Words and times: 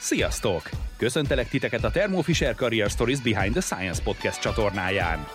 Sziasztok! 0.00 0.70
Köszöntelek 0.96 1.48
titeket 1.48 1.84
a 1.84 1.90
Thermo 1.90 2.20
Fisher 2.20 2.54
Career 2.54 2.90
Stories 2.90 3.20
Behind 3.20 3.52
the 3.52 3.60
Science 3.60 4.02
podcast 4.02 4.40
csatornáján. 4.40 5.26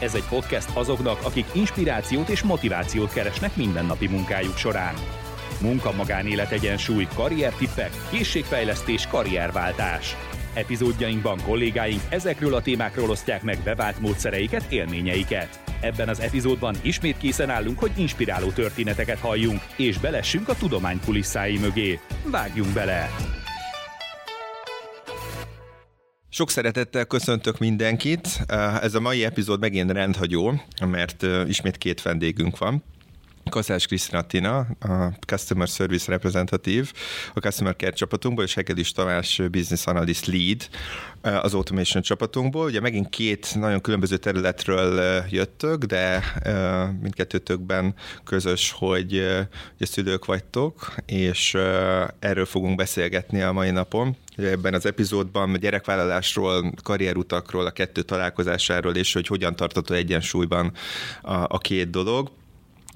Ez 0.00 0.14
egy 0.14 0.24
podcast 0.28 0.68
azoknak, 0.76 1.24
akik 1.24 1.46
inspirációt 1.52 2.28
és 2.28 2.42
motivációt 2.42 3.12
keresnek 3.12 3.56
mindennapi 3.56 4.06
munkájuk 4.06 4.56
során. 4.56 4.94
Munka 5.60 5.92
magánélet 5.92 6.50
egyensúly, 6.50 7.06
karriertippek, 7.14 7.90
készségfejlesztés, 8.10 9.06
karrierváltás. 9.06 10.16
Epizódjainkban 10.54 11.38
kollégáink 11.42 12.02
ezekről 12.08 12.54
a 12.54 12.62
témákról 12.62 13.10
osztják 13.10 13.42
meg 13.42 13.58
bevált 13.64 14.00
módszereiket, 14.00 14.72
élményeiket. 14.72 15.60
Ebben 15.80 16.08
az 16.08 16.20
epizódban 16.20 16.76
ismét 16.82 17.18
készen 17.18 17.50
állunk, 17.50 17.78
hogy 17.78 17.92
inspiráló 17.96 18.50
történeteket 18.50 19.18
halljunk, 19.18 19.60
és 19.76 19.98
belessünk 19.98 20.48
a 20.48 20.56
tudomány 20.56 21.00
kulisszái 21.04 21.58
mögé. 21.58 21.98
Vágjunk 22.30 22.72
bele! 22.72 23.33
Sok 26.34 26.50
szeretettel 26.50 27.04
köszöntök 27.04 27.58
mindenkit. 27.58 28.28
Ez 28.80 28.94
a 28.94 29.00
mai 29.00 29.24
epizód 29.24 29.60
megint 29.60 29.90
rendhagyó, 29.90 30.60
mert 30.86 31.26
ismét 31.46 31.76
két 31.76 32.02
vendégünk 32.02 32.58
van. 32.58 32.82
Kaszás 33.50 33.86
Krisztina 33.86 34.22
Tina, 34.22 34.58
a 34.58 35.12
Customer 35.26 35.68
Service 35.68 36.10
Representative, 36.10 36.86
a 37.34 37.38
Customer 37.38 37.76
Care 37.76 37.92
csapatunkból, 37.92 38.44
és 38.44 38.54
Hegedis 38.54 38.92
Tamás 38.92 39.42
Business 39.50 39.86
Analyst 39.86 40.26
Lead 40.26 40.68
az 41.42 41.54
Automation 41.54 42.02
csapatunkból. 42.02 42.64
Ugye 42.64 42.80
megint 42.80 43.08
két 43.08 43.54
nagyon 43.54 43.80
különböző 43.80 44.16
területről 44.16 45.24
jöttök, 45.30 45.84
de 45.84 46.24
mindkettőtökben 47.00 47.94
közös, 48.24 48.70
hogy 48.70 49.12
ugye 49.74 49.86
szülők 49.86 50.24
vagytok, 50.24 50.94
és 51.06 51.54
erről 52.18 52.46
fogunk 52.46 52.76
beszélgetni 52.76 53.42
a 53.42 53.52
mai 53.52 53.70
napon. 53.70 54.16
Ebben 54.36 54.74
az 54.74 54.86
epizódban 54.86 55.56
gyerekvállalásról, 55.60 56.72
karrierutakról, 56.82 57.66
a 57.66 57.70
kettő 57.70 58.02
találkozásáról, 58.02 58.94
és 58.94 59.12
hogy 59.12 59.26
hogyan 59.26 59.56
tartható 59.56 59.94
egyensúlyban 59.94 60.72
a, 61.22 61.34
a 61.34 61.58
két 61.58 61.90
dolog. 61.90 62.30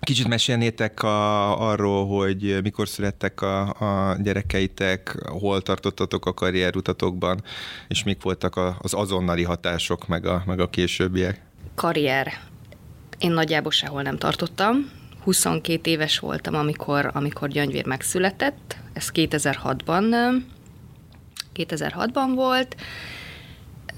Kicsit 0.00 0.28
mesélnétek 0.28 1.02
a, 1.02 1.68
arról, 1.70 2.06
hogy 2.06 2.58
mikor 2.62 2.88
születtek 2.88 3.40
a, 3.40 3.60
a 3.68 4.16
gyerekeitek, 4.22 5.16
hol 5.28 5.62
tartottatok 5.62 6.26
a 6.26 6.34
karrierutatokban, 6.34 7.42
és 7.88 8.04
mik 8.04 8.22
voltak 8.22 8.56
a, 8.56 8.76
az 8.80 8.94
azonnali 8.94 9.42
hatások, 9.42 10.06
meg 10.06 10.26
a, 10.26 10.42
meg 10.46 10.60
a 10.60 10.70
későbbiek? 10.70 11.42
Karrier. 11.74 12.32
Én 13.18 13.30
nagyjából 13.30 13.70
sehol 13.70 14.02
nem 14.02 14.16
tartottam. 14.16 14.90
22 15.24 15.90
éves 15.90 16.18
voltam, 16.18 16.54
amikor, 16.54 17.10
amikor 17.14 17.48
Gyöngyvér 17.48 17.86
megszületett. 17.86 18.76
Ez 18.92 19.10
2006-ban 19.14 20.34
2006-ban 21.58 22.30
volt 22.34 22.76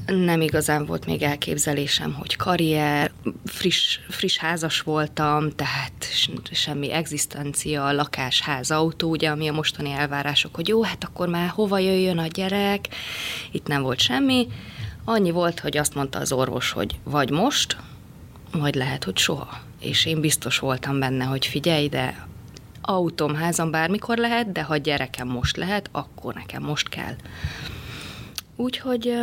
nem 0.07 0.41
igazán 0.41 0.87
volt 0.87 1.07
még 1.07 1.23
elképzelésem, 1.23 2.15
hogy 2.15 2.37
karrier, 2.37 3.13
friss, 3.45 3.99
friss 4.09 4.37
házas 4.37 4.81
voltam, 4.81 5.51
tehát 5.51 5.93
semmi 6.53 6.93
egzisztencia, 6.93 7.93
lakás, 7.93 8.41
ház, 8.41 8.71
autó, 8.71 9.11
ugye, 9.11 9.31
ami 9.31 9.49
a 9.49 9.53
mostani 9.53 9.91
elvárások, 9.91 10.55
hogy 10.55 10.69
jó, 10.69 10.83
hát 10.83 11.05
akkor 11.05 11.29
már 11.29 11.49
hova 11.49 11.79
jöjjön 11.79 12.19
a 12.19 12.27
gyerek, 12.27 12.89
itt 13.51 13.67
nem 13.67 13.83
volt 13.83 14.01
semmi. 14.01 14.49
Annyi 15.05 15.31
volt, 15.31 15.61
hogy 15.61 15.77
azt 15.77 15.95
mondta 15.95 16.19
az 16.19 16.33
orvos, 16.33 16.71
hogy 16.71 16.99
vagy 17.05 17.31
most, 17.31 17.77
vagy 18.53 18.75
lehet, 18.75 19.05
hogy 19.05 19.17
soha. 19.17 19.61
És 19.81 20.07
én 20.07 20.21
biztos 20.21 20.59
voltam 20.59 20.99
benne, 20.99 21.25
hogy 21.25 21.47
figyelj, 21.47 21.89
de 21.89 22.27
autóm, 22.81 23.35
házam 23.35 23.71
bármikor 23.71 24.19
lehet, 24.19 24.53
de 24.53 24.63
ha 24.63 24.77
gyerekem 24.77 25.29
most 25.29 25.57
lehet, 25.57 25.89
akkor 25.93 26.35
nekem 26.35 26.63
most 26.63 26.89
kell. 26.89 27.15
Úgyhogy 28.57 29.15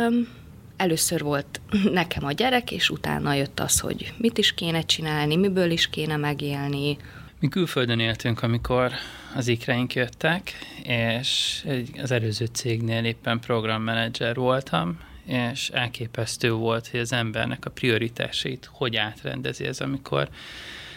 először 0.76 1.22
volt 1.22 1.60
nekem 1.92 2.24
a 2.24 2.32
gyerek, 2.32 2.70
és 2.72 2.90
utána 2.90 3.34
jött 3.34 3.60
az, 3.60 3.80
hogy 3.80 4.12
mit 4.18 4.38
is 4.38 4.54
kéne 4.54 4.82
csinálni, 4.82 5.36
miből 5.36 5.70
is 5.70 5.90
kéne 5.90 6.16
megélni. 6.16 6.96
Mi 7.40 7.48
külföldön 7.48 7.98
éltünk, 8.00 8.42
amikor 8.42 8.92
az 9.34 9.48
ikreink 9.48 9.94
jöttek, 9.94 10.52
és 10.82 11.64
az 12.02 12.10
előző 12.10 12.46
cégnél 12.52 13.04
éppen 13.04 13.40
programmenedzser 13.40 14.34
voltam, 14.34 14.98
és 15.24 15.68
elképesztő 15.68 16.52
volt, 16.52 16.88
hogy 16.88 17.00
az 17.00 17.12
embernek 17.12 17.64
a 17.64 17.70
prioritásait 17.70 18.70
hogy 18.72 18.96
átrendezi 18.96 19.64
ez, 19.64 19.80
amikor 19.80 20.28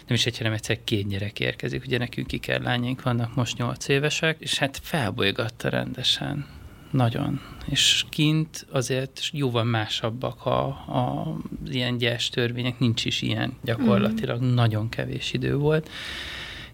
nem 0.08 0.16
is 0.16 0.26
egyszerűen 0.26 0.54
egyszer 0.54 0.84
két 0.84 1.08
gyerek 1.08 1.40
érkezik, 1.40 1.84
ugye 1.86 1.98
nekünk 1.98 2.32
ikerlányaink 2.32 3.02
vannak 3.02 3.36
most 3.36 3.58
nyolc 3.58 3.88
évesek, 3.88 4.36
és 4.40 4.58
hát 4.58 4.80
felbolygatta 4.84 5.70
rendesen 5.70 6.46
nagyon. 6.92 7.42
És 7.66 8.06
kint 8.10 8.68
azért 8.72 9.22
jóval 9.32 9.64
másabbak 9.64 10.46
a, 10.46 10.66
a 10.68 11.38
ilyen 11.66 11.98
gyes 11.98 12.30
törvények, 12.30 12.80
nincs 12.80 13.06
is 13.06 13.22
ilyen 13.22 13.58
gyakorlatilag, 13.64 14.44
mm. 14.44 14.54
nagyon 14.54 14.90
kevés 14.90 15.34
idő 15.34 15.56
volt 15.56 15.90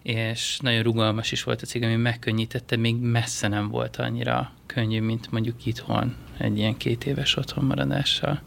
és 0.07 0.59
nagyon 0.61 0.83
rugalmas 0.83 1.31
is 1.31 1.43
volt 1.43 1.61
a 1.61 1.65
cég, 1.65 1.83
ami 1.83 1.95
megkönnyítette, 1.95 2.75
még 2.75 2.95
messze 2.95 3.47
nem 3.47 3.67
volt 3.69 3.95
annyira 3.95 4.51
könnyű, 4.65 5.01
mint 5.01 5.31
mondjuk 5.31 5.65
itthon 5.65 6.15
egy 6.37 6.57
ilyen 6.57 6.77
két 6.77 7.05
éves 7.05 7.35
otthon 7.35 7.65
maradással. 7.65 8.41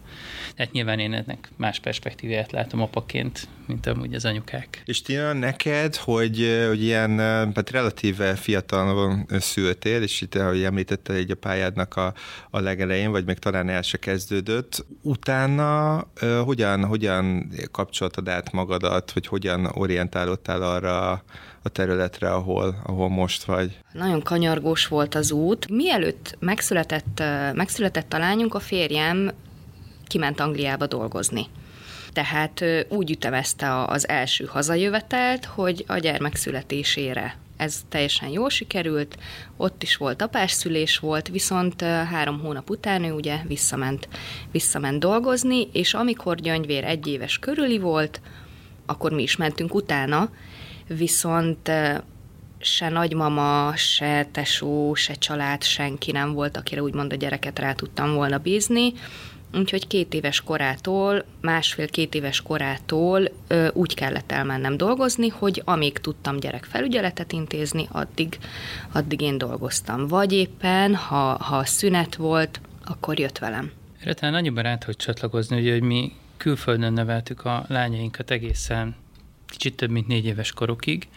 Tehát 0.55 0.73
nyilván 0.73 0.99
én 0.99 1.13
ennek 1.13 1.51
más 1.57 1.79
perspektíváját 1.79 2.53
látom 2.53 2.81
apaként, 2.81 3.49
mint 3.71 3.87
amúgy 3.87 4.15
az 4.15 4.25
anyukák. 4.25 4.83
És 4.85 5.03
Tina, 5.03 5.33
neked, 5.33 5.97
hogy, 5.97 6.65
hogy 6.69 6.83
ilyen 6.83 7.19
hát 7.55 7.71
relatíve 7.71 8.35
fiatalon 8.35 9.27
szültél, 9.39 10.03
és 10.03 10.21
itt, 10.21 10.35
ahogy 10.35 10.63
említetted, 10.63 11.17
egy 11.17 11.31
a 11.31 11.35
pályádnak 11.35 11.97
a, 11.97 12.15
a 12.51 12.61
legelején, 12.61 13.11
vagy 13.11 13.25
még 13.25 13.39
talán 13.39 13.69
el 13.69 13.83
se 13.83 13.99
kezdődött, 13.99 14.87
utána 15.03 16.05
hogyan, 16.45 16.85
hogyan 16.85 17.53
kapcsoltad 17.71 18.29
át 18.29 18.53
magadat, 18.53 19.13
vagy 19.13 19.27
hogyan 19.27 19.65
orientálódtál 19.75 20.63
arra 20.63 21.23
a 21.63 21.69
területre, 21.69 22.33
ahol, 22.33 22.83
ahol 22.87 23.09
most 23.09 23.45
vagy? 23.45 23.79
Nagyon 23.93 24.23
kanyargós 24.23 24.87
volt 24.87 25.15
az 25.15 25.31
út. 25.31 25.69
Mielőtt 25.69 26.37
megszületett, 26.39 27.23
megszületett 27.55 28.13
a 28.13 28.19
lányunk, 28.19 28.55
a 28.55 28.61
férjem 28.61 29.31
kiment 30.07 30.41
Angliába 30.41 30.87
dolgozni. 30.87 31.47
Tehát 32.13 32.65
úgy 32.89 33.11
ütemezte 33.11 33.85
az 33.85 34.09
első 34.09 34.45
hazajövetelt, 34.45 35.45
hogy 35.45 35.85
a 35.87 35.99
gyermek 35.99 36.35
születésére. 36.35 37.37
Ez 37.57 37.81
teljesen 37.89 38.29
jól 38.29 38.51
sikerült, 38.51 39.19
ott 39.57 39.83
is 39.83 39.97
volt 39.97 40.23
apásszülés 40.23 40.99
volt, 40.99 41.29
viszont 41.29 41.83
három 41.83 42.41
hónap 42.41 42.71
után 42.71 43.05
ő 43.05 43.13
ugye 43.13 43.37
visszament, 43.47 44.09
visszament 44.51 44.99
dolgozni, 44.99 45.69
és 45.73 45.95
amikor 45.95 46.37
Gyöngyvér 46.37 46.85
egy 46.85 47.07
éves 47.07 47.39
körüli 47.39 47.79
volt, 47.79 48.21
akkor 48.87 49.13
mi 49.13 49.23
is 49.23 49.37
mentünk 49.37 49.75
utána, 49.75 50.31
viszont 50.87 51.71
se 52.59 52.89
nagymama, 52.89 53.73
se 53.77 54.27
tesó, 54.33 54.95
se 54.95 55.15
család, 55.15 55.63
senki 55.63 56.13
nem 56.13 56.33
volt, 56.33 56.57
akire 56.57 56.83
úgymond 56.83 57.13
a 57.13 57.17
gyereket 57.17 57.59
rá 57.59 57.73
tudtam 57.73 58.15
volna 58.15 58.39
bízni, 58.39 58.93
Úgyhogy 59.55 59.87
két 59.87 60.15
éves 60.15 60.41
korától, 60.41 61.25
másfél-két 61.41 62.15
éves 62.15 62.41
korától 62.41 63.31
ö, 63.49 63.69
úgy 63.73 63.95
kellett 63.95 64.33
elmennem 64.33 64.77
dolgozni, 64.77 65.29
hogy 65.29 65.63
amíg 65.65 65.99
tudtam 65.99 66.37
gyerekfelügyeletet 66.37 67.33
intézni, 67.33 67.89
addig, 67.93 68.39
addig 68.93 69.21
én 69.21 69.39
dolgoztam. 69.39 70.07
Vagy 70.07 70.33
éppen, 70.33 70.95
ha, 70.95 71.43
ha 71.43 71.65
szünet 71.65 72.15
volt, 72.15 72.61
akkor 72.85 73.19
jött 73.19 73.39
velem. 73.39 73.73
Erre 74.01 74.15
talán 74.15 74.35
annyiban 74.35 74.63
rá 74.63 74.79
hogy 74.85 74.97
csatlakozni, 74.97 75.61
ugye, 75.61 75.73
hogy 75.73 75.83
mi 75.83 76.13
külföldön 76.37 76.93
neveltük 76.93 77.45
a 77.45 77.65
lányainkat 77.69 78.31
egészen 78.31 78.97
kicsit 79.51 79.77
több 79.77 79.91
mint 79.91 80.07
négy 80.07 80.27
éves 80.27 80.53
korukig, 80.53 81.09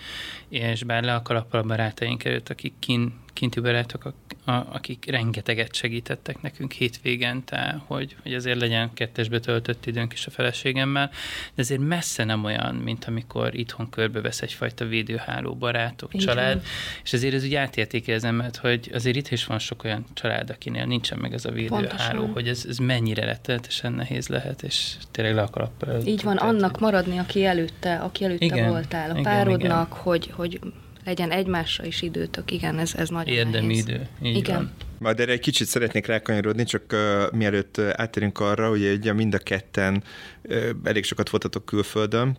és 0.50 0.84
bár 0.84 1.04
le 1.04 1.14
a 1.16 1.22
kalappal 1.22 1.60
a 1.60 1.64
barátaink 1.64 2.24
előtt, 2.24 2.50
akik 2.50 2.74
kin, 2.80 3.14
kinti 3.34 3.60
barátok, 3.60 4.14
a, 4.46 4.52
akik 4.52 5.06
rengeteget 5.10 5.76
segítettek 5.76 6.42
nekünk 6.42 6.72
hétvégente, 6.72 7.82
hogy, 7.86 8.16
hogy 8.24 8.34
azért 8.34 8.60
legyen 8.60 8.94
kettesbe 8.94 9.40
töltött 9.40 9.86
időnk 9.86 10.14
is 10.14 10.28
a 10.28 10.32
feleségemmel, 10.32 11.10
de 11.56 11.62
azért 11.62 11.82
messze 11.82 12.24
nem 12.24 12.44
olyan, 12.44 12.76
mint 12.76 13.06
amikor 13.06 13.56
itthon 13.56 13.90
körbevesz 13.90 14.42
egyfajta 14.42 14.86
védőháló 14.86 15.56
barátok, 15.56 16.14
Igen. 16.14 16.26
család, 16.26 16.64
és 17.04 17.14
azért 17.14 17.34
ez 17.34 17.44
úgy 17.44 17.56
átértékelezem, 17.56 18.36
mert 18.36 18.58
hogy 18.58 18.90
azért 18.94 19.16
itt 19.16 19.30
is 19.30 19.46
van 19.46 19.60
sok 19.60 19.84
olyan 19.84 20.06
család, 20.14 20.50
akinél 20.50 20.86
nincsen 20.86 21.18
meg 21.18 21.34
ez 21.34 21.46
a 21.46 21.52
védőháló, 21.52 21.88
Pontosan. 21.88 22.32
hogy 22.34 22.48
ez, 22.48 22.66
ez 22.70 22.78
mennyire 22.78 23.26
rettenetesen 23.26 23.94
nehéz 23.94 24.28
lehet, 24.28 24.64
és 24.64 24.94
tényleg 25.12 25.36
le 25.36 25.42
a 25.42 25.50
kalappal. 25.50 26.02
Így 26.06 26.24
van, 26.24 26.38
annak 26.38 26.80
maradni, 26.80 27.18
aki 27.18 27.46
előtte, 27.46 27.96
aki 27.96 28.24
előtte 28.24 28.46
igen, 28.46 28.70
voltál, 28.70 29.10
a 29.10 29.22
párodnak, 29.22 29.60
igen. 29.60 30.02
hogy, 30.04 30.32
hogy 30.36 30.60
legyen 31.06 31.32
egymásra 31.32 31.86
is 31.86 32.02
időtök, 32.02 32.52
igen, 32.52 32.80
ez, 32.80 32.94
ez 32.96 33.10
nagyon 33.10 33.34
Érdemi 33.34 33.66
nehéz. 33.66 33.88
idő, 33.88 34.08
így 34.24 34.36
igen. 34.36 34.56
van. 34.56 34.72
Majd 34.98 35.20
erre 35.20 35.32
egy 35.32 35.40
kicsit 35.40 35.68
szeretnék 35.68 36.06
rákanyarodni, 36.06 36.64
csak 36.64 36.84
uh, 36.94 37.32
mielőtt 37.32 37.78
uh, 37.78 37.90
átérünk 37.96 38.40
arra, 38.40 38.70
hogy 38.70 38.94
ugye 38.98 39.14
mind 39.14 39.34
a 39.34 39.38
ketten 39.38 40.04
uh, 40.42 40.70
elég 40.84 41.04
sokat 41.04 41.30
voltatok 41.30 41.66
külföldön. 41.66 42.38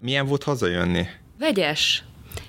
Milyen 0.00 0.26
volt 0.26 0.42
hazajönni? 0.42 1.06
Vegyes. 1.38 2.04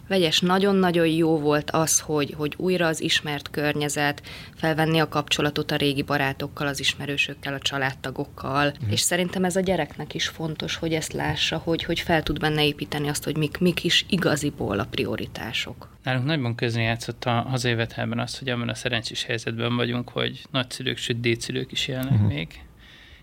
Vegyes, 0.08 0.40
nagyon-nagyon 0.40 1.08
jó 1.08 1.40
volt 1.40 1.72
az, 1.72 2.00
hogy, 2.00 2.34
hogy 2.38 2.54
újra 2.58 2.88
az 2.88 3.02
ismert 3.02 3.50
környezet, 3.50 4.22
felvenni 4.56 5.00
a 5.00 5.08
kapcsolatot 5.08 5.72
a 5.72 5.76
régi 5.76 6.02
barátokkal, 6.02 6.68
az 6.68 6.80
ismerősökkel, 6.80 7.54
a 7.54 7.60
családtagokkal, 7.60 8.74
mm. 8.86 8.90
és 8.90 9.00
szerintem 9.00 9.44
ez 9.44 9.56
a 9.56 9.60
gyereknek 9.60 10.14
is 10.14 10.28
fontos, 10.28 10.76
hogy 10.76 10.94
ezt 10.94 11.14
lássa, 11.14 11.58
hogy, 11.58 11.84
hogy 11.84 12.00
fel 12.00 12.24
tud 12.24 12.40
benne 12.40 12.66
építeni 12.66 13.08
azt, 13.08 13.24
hogy 13.24 13.38
mik, 13.38 13.58
mik 13.58 13.84
is 13.84 14.06
igaziból 14.10 14.80
a 14.80 14.88
prioritások. 14.92 15.90
Nálunk 16.04 16.26
nagyban 16.26 16.56
közrejátszott 16.56 17.24
a 17.26 17.32
hazévetelben 17.32 18.20
az, 18.20 18.38
hogy 18.38 18.50
abban 18.50 18.70
a 18.70 18.76
szerencsés 18.76 19.24
helyzetben 19.24 19.76
vagyunk, 19.76 20.10
hogy 20.10 20.42
nagyszülők, 20.52 20.98
sőt 20.98 21.20
dédszülők 21.20 21.72
is 21.72 21.88
élnek 21.88 22.12
uh-huh. 22.12 22.28
még, 22.28 22.60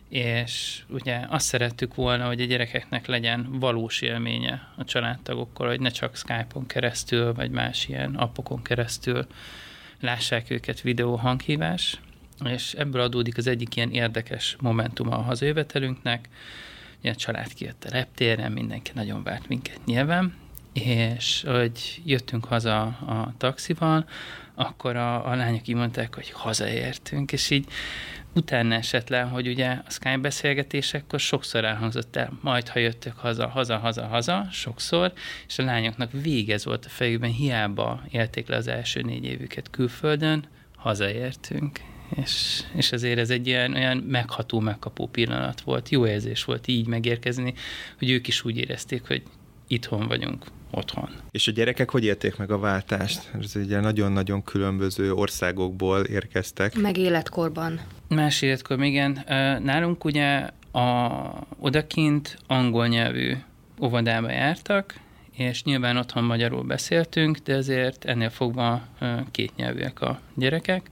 és 0.09 0.83
ugye 0.89 1.21
azt 1.29 1.47
szerettük 1.47 1.95
volna, 1.95 2.27
hogy 2.27 2.41
a 2.41 2.45
gyerekeknek 2.45 3.07
legyen 3.07 3.47
valós 3.59 4.01
élménye 4.01 4.73
a 4.77 4.85
családtagokkal, 4.85 5.69
hogy 5.69 5.81
ne 5.81 5.89
csak 5.89 6.17
Skype-on 6.17 6.67
keresztül, 6.67 7.35
vagy 7.35 7.51
más 7.51 7.89
ilyen 7.89 8.15
appokon 8.15 8.63
keresztül 8.63 9.27
lássák 10.01 10.51
őket 10.51 10.81
videó 10.81 11.15
hanghívás, 11.15 12.01
és 12.45 12.73
ebből 12.73 13.01
adódik 13.01 13.37
az 13.37 13.47
egyik 13.47 13.77
ilyen 13.77 13.91
érdekes 13.91 14.57
momentum 14.61 15.13
a 15.13 15.17
hazajövetelünknek, 15.17 16.29
ugye 17.01 17.11
a 17.11 17.15
család 17.15 17.55
kijött 17.55 17.85
a 17.85 17.91
reptéren, 17.91 18.53
mindenki 18.53 18.91
nagyon 18.95 19.23
várt 19.23 19.49
minket 19.49 19.85
nyilván, 19.85 20.35
és 20.73 21.45
hogy 21.47 22.01
jöttünk 22.05 22.45
haza 22.45 22.83
a 22.83 23.35
taxival, 23.37 24.09
akkor 24.55 24.97
a, 24.97 25.31
a 25.31 25.35
lányok 25.35 25.69
így 25.69 25.75
mondták, 25.75 26.15
hogy 26.15 26.31
hazaértünk, 26.31 27.33
és 27.33 27.51
így 27.51 27.67
utána 28.35 28.75
esett 28.75 29.09
le, 29.09 29.21
hogy 29.21 29.49
ugye 29.49 29.69
a 29.69 29.91
Skype 29.91 30.17
beszélgetésekkor 30.17 31.21
sokszor 31.21 31.65
elhangzott 31.65 32.17
el, 32.17 32.39
majd 32.41 32.69
ha 32.69 32.79
jöttök 32.79 33.17
haza, 33.17 33.49
haza, 33.49 33.79
haza, 33.79 34.07
haza, 34.07 34.47
sokszor, 34.53 35.13
és 35.47 35.59
a 35.59 35.65
lányoknak 35.65 36.11
végez 36.13 36.65
volt 36.65 36.85
a 36.85 36.89
fejükben, 36.89 37.31
hiába 37.31 38.03
élték 38.11 38.49
le 38.49 38.57
az 38.57 38.69
első 38.69 39.01
négy 39.01 39.25
évüket 39.25 39.71
külföldön, 39.71 40.45
hazaértünk. 40.77 41.81
És, 42.23 42.63
és 42.75 42.93
azért 42.93 43.19
ez 43.19 43.31
egy 43.31 43.47
ilyen 43.47 43.75
olyan 43.75 43.97
megható, 43.97 44.61
megkapó 44.61 45.07
pillanat 45.07 45.61
volt, 45.61 45.89
jó 45.89 46.07
érzés 46.07 46.45
volt 46.45 46.69
így 46.69 46.87
megérkezni, 46.87 47.55
hogy 47.99 48.11
ők 48.11 48.29
is 48.29 48.45
úgy 48.45 48.57
érezték, 48.57 49.07
hogy 49.07 49.23
itthon 49.67 50.07
vagyunk, 50.07 50.45
otthon. 50.71 51.09
És 51.31 51.49
a 51.49 51.53
gyerekek 51.53 51.91
hogy 51.91 52.05
élték 52.05 52.37
meg 52.37 52.51
a 52.51 52.59
váltást? 52.59 53.31
Ez 53.41 53.57
ugye 53.57 53.81
nagyon-nagyon 53.81 54.43
különböző 54.43 55.13
országokból 55.13 56.01
érkeztek. 56.01 56.75
Meg 56.75 56.97
életkorban. 56.97 57.81
Más 58.15 58.43
életkor, 58.43 58.83
igen. 58.83 59.25
Nálunk 59.63 60.05
ugye 60.05 60.49
a, 60.73 61.21
odakint 61.59 62.39
angol 62.47 62.87
nyelvű 62.87 63.35
óvodába 63.83 64.31
jártak, 64.31 65.01
és 65.37 65.63
nyilván 65.65 65.97
otthon 65.97 66.25
magyarul 66.25 66.63
beszéltünk, 66.63 67.39
de 67.39 67.55
azért 67.55 68.05
ennél 68.05 68.31
fogva 68.31 68.87
két 69.31 69.57
nyelvűek 69.57 70.01
a 70.01 70.21
gyerekek, 70.35 70.91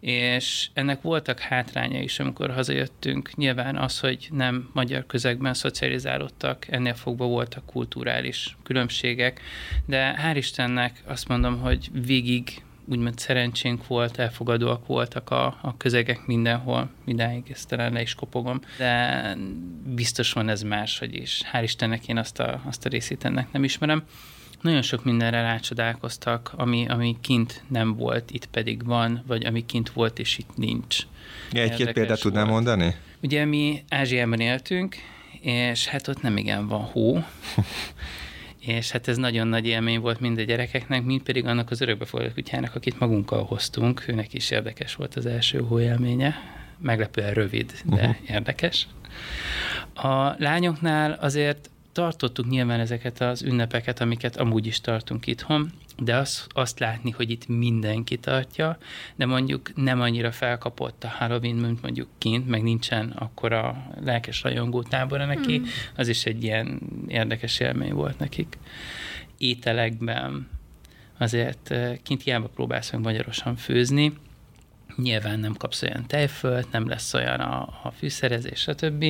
és 0.00 0.68
ennek 0.72 1.02
voltak 1.02 1.38
hátránya 1.38 2.00
is, 2.00 2.18
amikor 2.18 2.50
hazajöttünk. 2.50 3.36
Nyilván 3.36 3.76
az, 3.76 4.00
hogy 4.00 4.28
nem 4.30 4.70
magyar 4.72 5.06
közegben 5.06 5.54
szocializálódtak, 5.54 6.68
ennél 6.68 6.94
fogva 6.94 7.26
voltak 7.26 7.66
kulturális 7.66 8.56
különbségek, 8.62 9.40
de 9.86 10.20
hál' 10.22 10.36
Istennek 10.36 11.02
azt 11.06 11.28
mondom, 11.28 11.60
hogy 11.60 11.88
végig 12.06 12.62
úgymond 12.90 13.18
szerencsénk 13.18 13.86
volt, 13.86 14.18
elfogadóak 14.18 14.86
voltak 14.86 15.30
a, 15.30 15.58
a 15.62 15.76
közegek 15.76 16.26
mindenhol, 16.26 16.90
idáig 17.04 17.44
ezt 17.50 17.68
talán 17.68 17.92
le 17.92 18.00
is 18.00 18.14
kopogom, 18.14 18.60
de 18.78 19.36
biztos 19.94 20.32
van 20.32 20.48
ez 20.48 20.62
máshogy 20.62 21.14
is. 21.14 21.42
Hál' 21.52 21.62
Istennek 21.62 22.08
én 22.08 22.18
azt 22.18 22.40
a, 22.40 22.60
azt 22.66 22.86
a 22.86 22.88
részét 22.88 23.24
ennek 23.24 23.52
nem 23.52 23.64
ismerem. 23.64 24.02
Nagyon 24.60 24.82
sok 24.82 25.04
mindenre 25.04 25.40
rácsodálkoztak, 25.40 26.52
ami, 26.56 26.88
ami 26.88 27.16
kint 27.20 27.62
nem 27.68 27.94
volt, 27.94 28.30
itt 28.30 28.46
pedig 28.46 28.84
van, 28.84 29.24
vagy 29.26 29.46
ami 29.46 29.66
kint 29.66 29.90
volt, 29.90 30.18
és 30.18 30.38
itt 30.38 30.56
nincs. 30.56 30.98
Egy-két 31.52 31.92
példát 31.92 32.20
tudnám 32.20 32.48
mondani? 32.48 32.94
Ugye 33.22 33.44
mi 33.44 33.84
Ázsiában 33.88 34.40
éltünk, 34.40 34.96
és 35.40 35.86
hát 35.86 36.08
ott 36.08 36.22
nem 36.22 36.36
igen 36.36 36.68
van 36.68 36.80
hó, 36.80 37.14
és 38.60 38.90
hát 38.90 39.08
ez 39.08 39.16
nagyon 39.16 39.46
nagy 39.46 39.66
élmény 39.66 40.00
volt 40.00 40.20
mind 40.20 40.38
a 40.38 40.42
gyerekeknek, 40.42 41.04
mind 41.04 41.22
pedig 41.22 41.46
annak 41.46 41.70
az 41.70 41.80
örökbefogadott 41.80 42.34
kutyának, 42.34 42.74
akit 42.74 42.98
magunkkal 42.98 43.44
hoztunk, 43.44 44.08
őnek 44.08 44.34
is 44.34 44.50
érdekes 44.50 44.94
volt 44.94 45.14
az 45.14 45.26
első 45.26 45.58
hóélménye, 45.58 46.34
meglepően 46.78 47.34
rövid, 47.34 47.72
de 47.84 47.94
uh-huh. 47.94 48.16
érdekes. 48.26 48.86
A 49.94 50.34
lányoknál 50.38 51.12
azért 51.12 51.70
tartottuk 51.98 52.48
nyilván 52.48 52.80
ezeket 52.80 53.20
az 53.20 53.42
ünnepeket, 53.42 54.00
amiket 54.00 54.36
amúgy 54.36 54.66
is 54.66 54.80
tartunk 54.80 55.26
itthon, 55.26 55.72
de 55.96 56.16
az, 56.16 56.46
azt 56.48 56.78
látni, 56.78 57.10
hogy 57.10 57.30
itt 57.30 57.48
mindenki 57.48 58.16
tartja, 58.16 58.78
de 59.16 59.26
mondjuk 59.26 59.74
nem 59.74 60.00
annyira 60.00 60.32
felkapott 60.32 61.04
a 61.04 61.08
Halloween, 61.08 61.56
mint 61.56 61.82
mondjuk 61.82 62.08
kint, 62.18 62.48
meg 62.48 62.62
nincsen 62.62 63.10
akkor 63.10 63.52
a 63.52 63.86
lelkes 64.04 64.42
rajongó 64.42 64.82
tábora 64.82 65.26
neki, 65.26 65.58
mm. 65.58 65.64
az 65.96 66.08
is 66.08 66.24
egy 66.24 66.42
ilyen 66.42 66.80
érdekes 67.06 67.60
élmény 67.60 67.92
volt 67.92 68.18
nekik. 68.18 68.58
Ételekben 69.38 70.48
azért 71.18 71.70
eh, 71.70 71.96
kint 72.02 72.22
hiába 72.22 72.48
próbálsz 72.48 72.92
meg 72.92 73.00
magyarosan 73.00 73.56
főzni, 73.56 74.12
nyilván 75.02 75.40
nem 75.40 75.54
kapsz 75.54 75.82
olyan 75.82 76.06
tejfölt, 76.06 76.70
nem 76.70 76.88
lesz 76.88 77.14
olyan 77.14 77.40
a, 77.40 77.60
a 77.82 77.92
fűszerezés, 77.98 78.60
stb. 78.60 79.04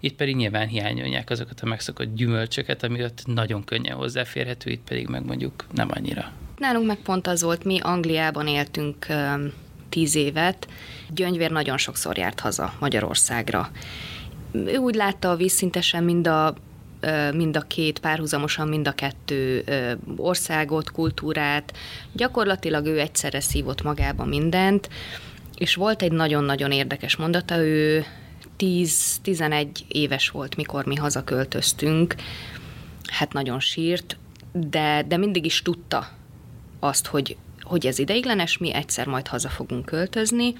Itt 0.00 0.14
pedig 0.14 0.36
nyilván 0.36 0.66
hiányolják 0.66 1.30
azokat 1.30 1.60
a 1.60 1.66
megszokott 1.66 2.14
gyümölcsöket, 2.14 2.82
ami 2.82 3.04
ott 3.04 3.22
nagyon 3.26 3.64
könnyen 3.64 3.96
hozzáférhető, 3.96 4.70
itt 4.70 4.84
pedig 4.88 5.06
meg 5.06 5.24
mondjuk 5.24 5.66
nem 5.72 5.88
annyira. 5.94 6.30
Nálunk 6.56 6.86
meg 6.86 6.98
pont 6.98 7.26
az 7.26 7.42
volt, 7.42 7.64
mi 7.64 7.78
Angliában 7.80 8.46
éltünk 8.46 9.06
tíz 9.88 10.14
évet, 10.14 10.68
Gyöngyvér 11.14 11.50
nagyon 11.50 11.78
sokszor 11.78 12.18
járt 12.18 12.40
haza 12.40 12.74
Magyarországra. 12.80 13.70
Ő 14.52 14.76
úgy 14.76 14.94
látta 14.94 15.30
a 15.30 15.36
vízszintesen 15.36 16.04
mind 16.04 16.26
a 16.26 16.54
mind 17.34 17.56
a 17.56 17.60
két, 17.60 17.98
párhuzamosan 17.98 18.68
mind 18.68 18.88
a 18.88 18.92
kettő 18.92 19.64
országot, 20.16 20.90
kultúrát. 20.90 21.72
Gyakorlatilag 22.12 22.86
ő 22.86 23.00
egyszerre 23.00 23.40
szívott 23.40 23.82
magába 23.82 24.24
mindent, 24.24 24.88
és 25.56 25.74
volt 25.74 26.02
egy 26.02 26.12
nagyon-nagyon 26.12 26.72
érdekes 26.72 27.16
mondata, 27.16 27.56
ő 27.56 28.04
10-11 28.58 29.66
éves 29.88 30.30
volt, 30.30 30.56
mikor 30.56 30.86
mi 30.86 30.94
hazaköltöztünk, 30.94 32.14
hát 33.06 33.32
nagyon 33.32 33.60
sírt, 33.60 34.16
de, 34.52 35.04
de 35.08 35.16
mindig 35.16 35.44
is 35.44 35.62
tudta 35.62 36.08
azt, 36.80 37.06
hogy, 37.06 37.36
hogy 37.60 37.86
ez 37.86 37.98
ideiglenes, 37.98 38.58
mi 38.58 38.74
egyszer 38.74 39.06
majd 39.06 39.26
haza 39.26 39.48
fogunk 39.48 39.84
költözni, 39.84 40.54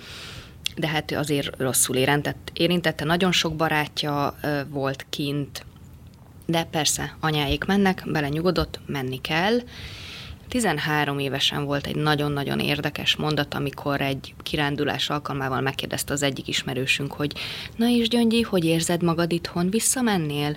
de 0.77 0.89
hát 0.89 1.13
azért 1.13 1.61
rosszul 1.61 1.97
érintett, 1.97 2.51
érintette, 2.53 3.05
nagyon 3.05 3.33
sok 3.33 3.57
barátja 3.57 4.35
volt 4.69 5.07
kint, 5.11 5.65
de 6.47 6.65
persze, 6.65 7.17
anyáik 7.21 7.65
mennek, 7.65 8.03
bele 8.07 8.29
nyugodott, 8.29 8.81
menni 8.87 9.21
kell, 9.21 9.59
13 10.53 11.19
évesen 11.19 11.65
volt 11.65 11.87
egy 11.87 11.97
nagyon-nagyon 11.97 12.61
érdekes 12.61 13.17
mondat, 13.17 13.55
amikor 13.55 14.01
egy 14.01 14.35
kirándulás 14.43 15.11
alkalmával 15.11 15.61
megkérdezte 15.61 16.13
az 16.13 16.23
egyik 16.23 16.49
ismerősünk, 16.49 17.13
hogy 17.13 17.33
na 17.77 17.89
és 17.89 18.09
Gyöngyi, 18.09 18.43
hogy 18.43 18.65
érzed 18.65 19.03
magad 19.03 19.33
itthon, 19.33 19.71
visszamennél? 19.71 20.57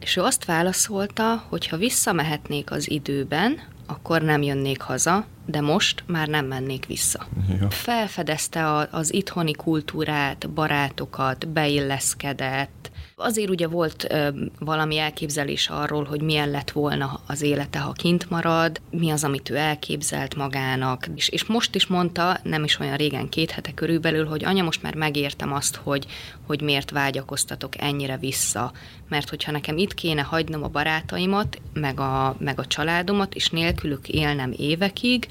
És 0.00 0.16
ő 0.16 0.22
azt 0.22 0.44
válaszolta, 0.44 1.44
hogy 1.48 1.68
ha 1.68 1.76
visszamehetnék 1.76 2.70
az 2.70 2.90
időben, 2.90 3.60
akkor 3.86 4.22
nem 4.22 4.42
jönnék 4.42 4.80
haza, 4.80 5.26
de 5.46 5.60
most 5.60 6.04
már 6.06 6.28
nem 6.28 6.46
mennék 6.46 6.86
vissza. 6.86 7.26
Ja. 7.60 7.70
Felfedezte 7.70 8.66
a, 8.66 8.88
az 8.90 9.14
itthoni 9.14 9.52
kultúrát, 9.52 10.50
barátokat, 10.50 11.48
beilleszkedett, 11.48 12.90
Azért 13.16 13.50
ugye 13.50 13.66
volt 13.66 14.06
ö, 14.10 14.28
valami 14.58 14.98
elképzelés 14.98 15.68
arról, 15.68 16.04
hogy 16.04 16.20
milyen 16.20 16.50
lett 16.50 16.70
volna 16.70 17.20
az 17.26 17.42
élete, 17.42 17.78
ha 17.78 17.92
kint 17.92 18.30
marad, 18.30 18.80
mi 18.90 19.10
az, 19.10 19.24
amit 19.24 19.50
ő 19.50 19.56
elképzelt 19.56 20.34
magának, 20.34 21.08
és, 21.14 21.28
és 21.28 21.44
most 21.44 21.74
is 21.74 21.86
mondta, 21.86 22.38
nem 22.42 22.64
is 22.64 22.78
olyan 22.78 22.96
régen, 22.96 23.28
két 23.28 23.50
hete 23.50 23.72
körülbelül, 23.74 24.26
hogy 24.26 24.44
anya, 24.44 24.62
most 24.62 24.82
már 24.82 24.94
megértem 24.94 25.52
azt, 25.52 25.76
hogy, 25.76 26.06
hogy 26.46 26.60
miért 26.60 26.90
vágyakoztatok 26.90 27.80
ennyire 27.80 28.16
vissza, 28.16 28.72
mert 29.08 29.28
hogyha 29.28 29.52
nekem 29.52 29.76
itt 29.78 29.94
kéne 29.94 30.22
hagynom 30.22 30.62
a 30.62 30.68
barátaimat, 30.68 31.60
meg 31.72 32.00
a, 32.00 32.36
meg 32.38 32.58
a 32.58 32.66
családomat, 32.66 33.34
és 33.34 33.50
nélkülük 33.50 34.08
élnem 34.08 34.54
évekig, 34.56 35.28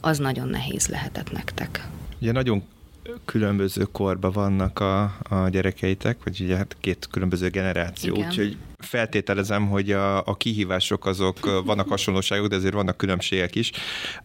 az 0.00 0.18
nagyon 0.18 0.48
nehéz 0.48 0.88
lehetett 0.88 1.32
nektek. 1.32 1.88
Ugye 2.20 2.32
nagyon 2.32 2.62
különböző 3.24 3.84
korban 3.92 4.32
vannak 4.32 4.80
a, 4.80 5.02
a 5.22 5.48
gyerekeitek, 5.48 6.16
vagy 6.24 6.40
ugye 6.40 6.56
hát 6.56 6.76
két 6.80 7.08
különböző 7.10 7.48
generáció, 7.48 8.14
Igen. 8.14 8.28
úgyhogy 8.28 8.56
feltételezem, 8.78 9.68
hogy 9.68 9.92
a, 9.92 10.26
a 10.26 10.36
kihívások 10.36 11.06
azok 11.06 11.62
vannak 11.64 11.88
hasonlóságok, 11.88 12.48
de 12.48 12.56
azért 12.56 12.74
vannak 12.74 12.96
különbségek 12.96 13.54
is. 13.54 13.70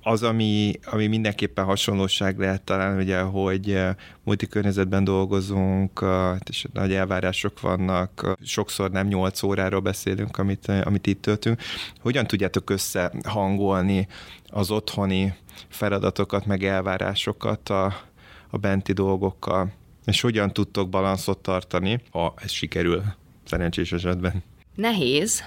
Az, 0.01 0.23
ami, 0.23 0.73
ami 0.85 1.07
mindenképpen 1.07 1.65
hasonlóság 1.65 2.39
lehet 2.39 2.61
talán, 2.61 2.97
ugye, 2.97 3.19
hogy 3.19 3.79
multikörnyezetben 4.23 5.03
dolgozunk, 5.03 6.05
és 6.49 6.65
nagy 6.73 6.93
elvárások 6.93 7.59
vannak, 7.59 8.35
sokszor 8.43 8.91
nem 8.91 9.07
8 9.07 9.43
óráról 9.43 9.79
beszélünk, 9.79 10.37
amit, 10.37 10.67
amit 10.83 11.07
itt 11.07 11.21
töltünk. 11.21 11.61
Hogyan 12.01 12.27
tudjátok 12.27 12.69
összehangolni 12.69 14.07
az 14.47 14.71
otthoni 14.71 15.33
feladatokat, 15.67 16.45
meg 16.45 16.63
elvárásokat 16.63 17.69
a, 17.69 18.08
a 18.49 18.57
benti 18.57 18.93
dolgokkal, 18.93 19.71
és 20.05 20.21
hogyan 20.21 20.53
tudtok 20.53 20.89
balanszot 20.89 21.37
tartani, 21.37 22.01
ha 22.11 22.33
ez 22.37 22.51
sikerül 22.51 23.03
szerencsés 23.43 23.91
esetben? 23.91 24.43
Nehéz, 24.75 25.43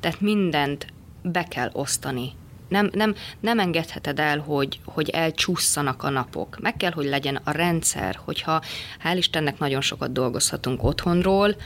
tehát 0.00 0.20
mindent 0.20 0.86
be 1.22 1.44
kell 1.44 1.70
osztani. 1.72 2.32
Nem, 2.68 2.90
nem, 2.92 3.14
nem 3.40 3.58
engedheted 3.58 4.18
el, 4.18 4.38
hogy, 4.38 4.80
hogy 4.84 5.08
elcsúszanak 5.10 6.02
a 6.02 6.10
napok. 6.10 6.58
Meg 6.60 6.76
kell, 6.76 6.90
hogy 6.90 7.04
legyen 7.04 7.40
a 7.44 7.50
rendszer, 7.50 8.20
hogyha 8.24 8.62
hál' 9.04 9.16
Istennek 9.16 9.58
nagyon 9.58 9.80
sokat 9.80 10.12
dolgozhatunk 10.12 10.82
otthonról, 10.82 11.56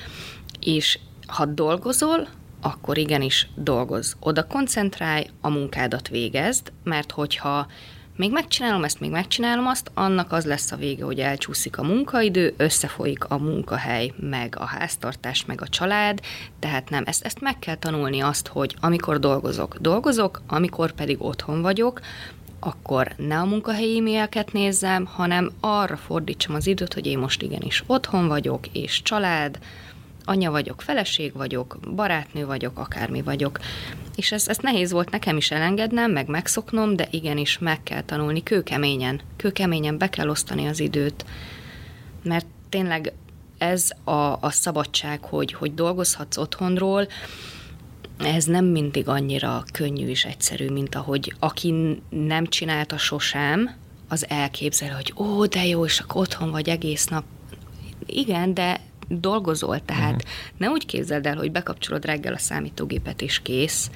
és 0.61 0.99
ha 1.27 1.45
dolgozol, 1.45 2.29
akkor 2.61 2.99
igenis 2.99 3.49
dolgoz. 3.55 4.17
Oda 4.21 4.47
koncentrálj, 4.47 5.27
a 5.41 5.49
munkádat 5.49 6.09
végezd, 6.09 6.73
mert 6.85 7.11
hogyha 7.11 7.67
még 8.17 8.33
megcsinálom 8.33 8.85
ezt, 8.85 9.01
még 9.01 9.11
megcsinálom 9.11 9.67
azt, 9.67 9.91
annak 9.95 10.33
az 10.33 10.45
lesz 10.45 10.73
a 10.73 10.77
vége, 10.77 11.05
hogy 11.05 11.21
elcsúszik 11.21 11.79
a 11.79 11.83
munkaidő, 11.83 12.55
összefolyik 12.57 13.25
a 13.25 13.39
munkahely, 13.39 14.13
meg 14.17 14.57
a 14.59 14.65
háztartás, 14.65 15.45
meg 15.45 15.63
a 15.63 15.69
család, 15.69 16.21
tehát 16.59 16.91
nem, 16.91 17.03
ezt, 17.07 17.25
ezt 17.25 17.41
meg 17.41 17.59
kell 17.59 17.77
tanulni 17.77 18.21
azt, 18.21 18.47
hogy 18.47 18.77
amikor 18.81 19.19
dolgozok, 19.19 19.77
dolgozok, 19.81 20.43
amikor 20.47 20.93
pedig 20.93 21.23
otthon 21.23 21.63
vagyok, 21.63 22.01
akkor 22.61 23.13
ne 23.17 23.39
a 23.39 23.45
munkahelyi 23.45 23.99
e-maileket 23.99 24.53
nézzem, 24.53 25.05
hanem 25.05 25.53
arra 25.61 25.97
fordítsam 25.97 26.55
az 26.55 26.67
időt, 26.67 26.95
hogy 26.95 27.07
én 27.07 27.19
most 27.19 27.43
igenis 27.43 27.85
otthon 27.87 28.29
vagyok, 28.29 28.67
és 28.73 29.03
család, 29.03 29.59
anya 30.27 30.51
vagyok, 30.51 30.83
feleség 30.83 31.33
vagyok, 31.33 31.79
barátnő 31.95 32.47
vagyok, 32.47 32.79
akármi 32.79 33.23
vagyok. 33.23 33.61
És 34.17 34.33
ez, 34.33 34.49
ezt 34.49 34.63
nehéz 34.63 34.93
volt 34.93 35.11
nekem 35.11 35.37
is 35.37 35.51
elengednem, 35.51 36.11
meg 36.11 36.29
megszoknom, 36.29 36.97
de 36.97 37.09
igenis 37.11 37.59
meg 37.59 37.83
kell 37.83 38.03
tanulni 38.03 38.43
kőkeményen. 38.43 39.21
Kőkeményen 39.37 39.99
be 39.99 40.09
kell 40.09 40.29
osztani 40.29 40.67
az 40.67 40.81
időt. 40.81 41.25
Mert 42.23 42.47
tényleg 42.69 43.13
ez 43.59 43.91
a, 44.05 44.33
a 44.41 44.51
szabadság, 44.51 45.25
hogy, 45.25 45.53
hogy 45.53 45.75
dolgozhatsz 45.75 46.37
otthonról, 46.37 47.09
ez 48.19 48.45
nem 48.45 48.65
mindig 48.65 49.09
annyira 49.09 49.65
könnyű 49.73 50.09
és 50.09 50.25
egyszerű, 50.25 50.71
mint 50.71 50.95
ahogy 50.95 51.35
aki 51.39 51.75
nem 52.09 52.47
csinálta 52.47 52.99
sosem, 52.99 53.71
az 54.09 54.27
elképzel, 54.29 54.95
hogy 54.95 55.15
ó, 55.17 55.47
de 55.47 55.67
jó, 55.67 55.85
és 55.85 56.01
akkor 56.01 56.21
otthon 56.21 56.51
vagy 56.51 56.69
egész 56.69 57.07
nap. 57.07 57.25
Igen, 58.07 58.55
de 58.55 58.81
dolgozol, 59.09 59.85
tehát 59.85 60.15
uh-huh. 60.15 60.31
ne 60.57 60.69
úgy 60.69 60.87
képzeld 60.87 61.27
el, 61.27 61.37
hogy 61.37 61.53
bekapcsolod 61.53 62.05
reggel 62.05 62.33
a 62.33 62.39
számítógépet 62.39 63.23
és 63.23 63.43
kész, 63.43 63.91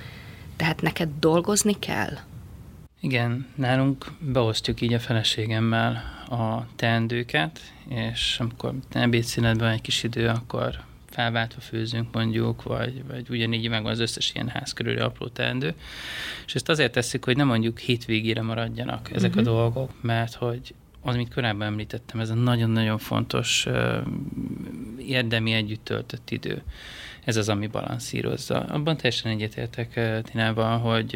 tehát 0.56 0.82
neked 0.82 1.08
dolgozni 1.18 1.78
kell. 1.78 2.18
Igen, 3.00 3.46
nálunk 3.54 4.06
beosztjuk 4.18 4.80
így 4.80 4.92
a 4.92 4.98
feleségemmel 4.98 6.02
a 6.30 6.66
teendőket, 6.76 7.60
és 7.88 8.36
amikor 8.40 8.74
ebédszínetben 8.90 9.70
egy 9.70 9.80
kis 9.80 10.02
idő, 10.02 10.28
akkor 10.28 10.80
felváltva 11.10 11.60
főzünk 11.60 12.12
mondjuk, 12.12 12.62
vagy, 12.62 13.04
vagy 13.06 13.26
ugyanígy 13.30 13.68
meg 13.68 13.86
az 13.86 13.98
összes 13.98 14.32
ilyen 14.34 14.48
ház 14.48 14.72
körüli 14.72 14.98
apró 14.98 15.28
teendő. 15.28 15.74
És 16.46 16.54
ezt 16.54 16.68
azért 16.68 16.92
tesszük, 16.92 17.24
hogy 17.24 17.36
nem 17.36 17.46
mondjuk 17.46 17.78
hétvégére 17.78 18.42
maradjanak 18.42 19.10
ezek 19.12 19.30
uh-huh. 19.30 19.46
a 19.46 19.50
mhm. 19.50 19.60
dolgok, 19.60 19.90
mert 20.02 20.34
hogy 20.34 20.74
az, 21.00 21.14
amit 21.14 21.34
korábban 21.34 21.66
említettem, 21.66 22.20
ez 22.20 22.30
a 22.30 22.34
nagyon-nagyon 22.34 22.98
fontos 22.98 23.66
érdemi 24.98 25.52
együtt 25.52 25.84
töltött 25.84 26.30
idő. 26.30 26.62
Ez 27.24 27.36
az, 27.36 27.48
ami 27.48 27.66
balanszírozza. 27.66 28.60
Abban 28.60 28.96
teljesen 28.96 29.32
egyetértek 29.32 30.00
Tinával, 30.22 30.78
hogy 30.78 31.10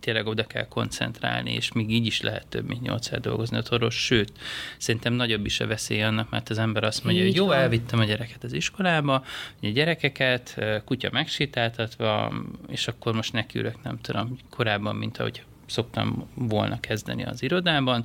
tényleg 0.00 0.26
oda 0.26 0.46
kell 0.46 0.68
koncentrálni, 0.68 1.52
és 1.52 1.72
még 1.72 1.90
így 1.90 2.06
is 2.06 2.20
lehet 2.20 2.46
több 2.46 2.68
mint 2.68 2.82
nyolcszer 2.82 3.20
dolgozni 3.20 3.56
otthonról, 3.56 3.90
sőt, 3.90 4.32
szerintem 4.78 5.12
nagyobb 5.12 5.46
is 5.46 5.60
a 5.60 5.66
veszély 5.66 6.02
annak, 6.02 6.30
mert 6.30 6.48
az 6.48 6.58
ember 6.58 6.84
azt 6.84 7.04
mondja, 7.04 7.22
így 7.22 7.28
hogy 7.28 7.38
jó, 7.38 7.46
van. 7.46 7.56
elvittem 7.56 7.98
a 7.98 8.04
gyereket 8.04 8.44
az 8.44 8.52
iskolába, 8.52 9.14
a 9.62 9.66
gyerekeket, 9.66 10.60
kutya 10.84 11.08
megsétáltatva, 11.12 12.32
és 12.68 12.88
akkor 12.88 13.14
most 13.14 13.32
nekiülök, 13.32 13.82
nem 13.82 14.00
tudom, 14.00 14.36
korábban, 14.50 14.96
mint 14.96 15.18
ahogy 15.18 15.42
szoktam 15.72 16.28
volna 16.34 16.80
kezdeni 16.80 17.24
az 17.24 17.42
irodában 17.42 18.04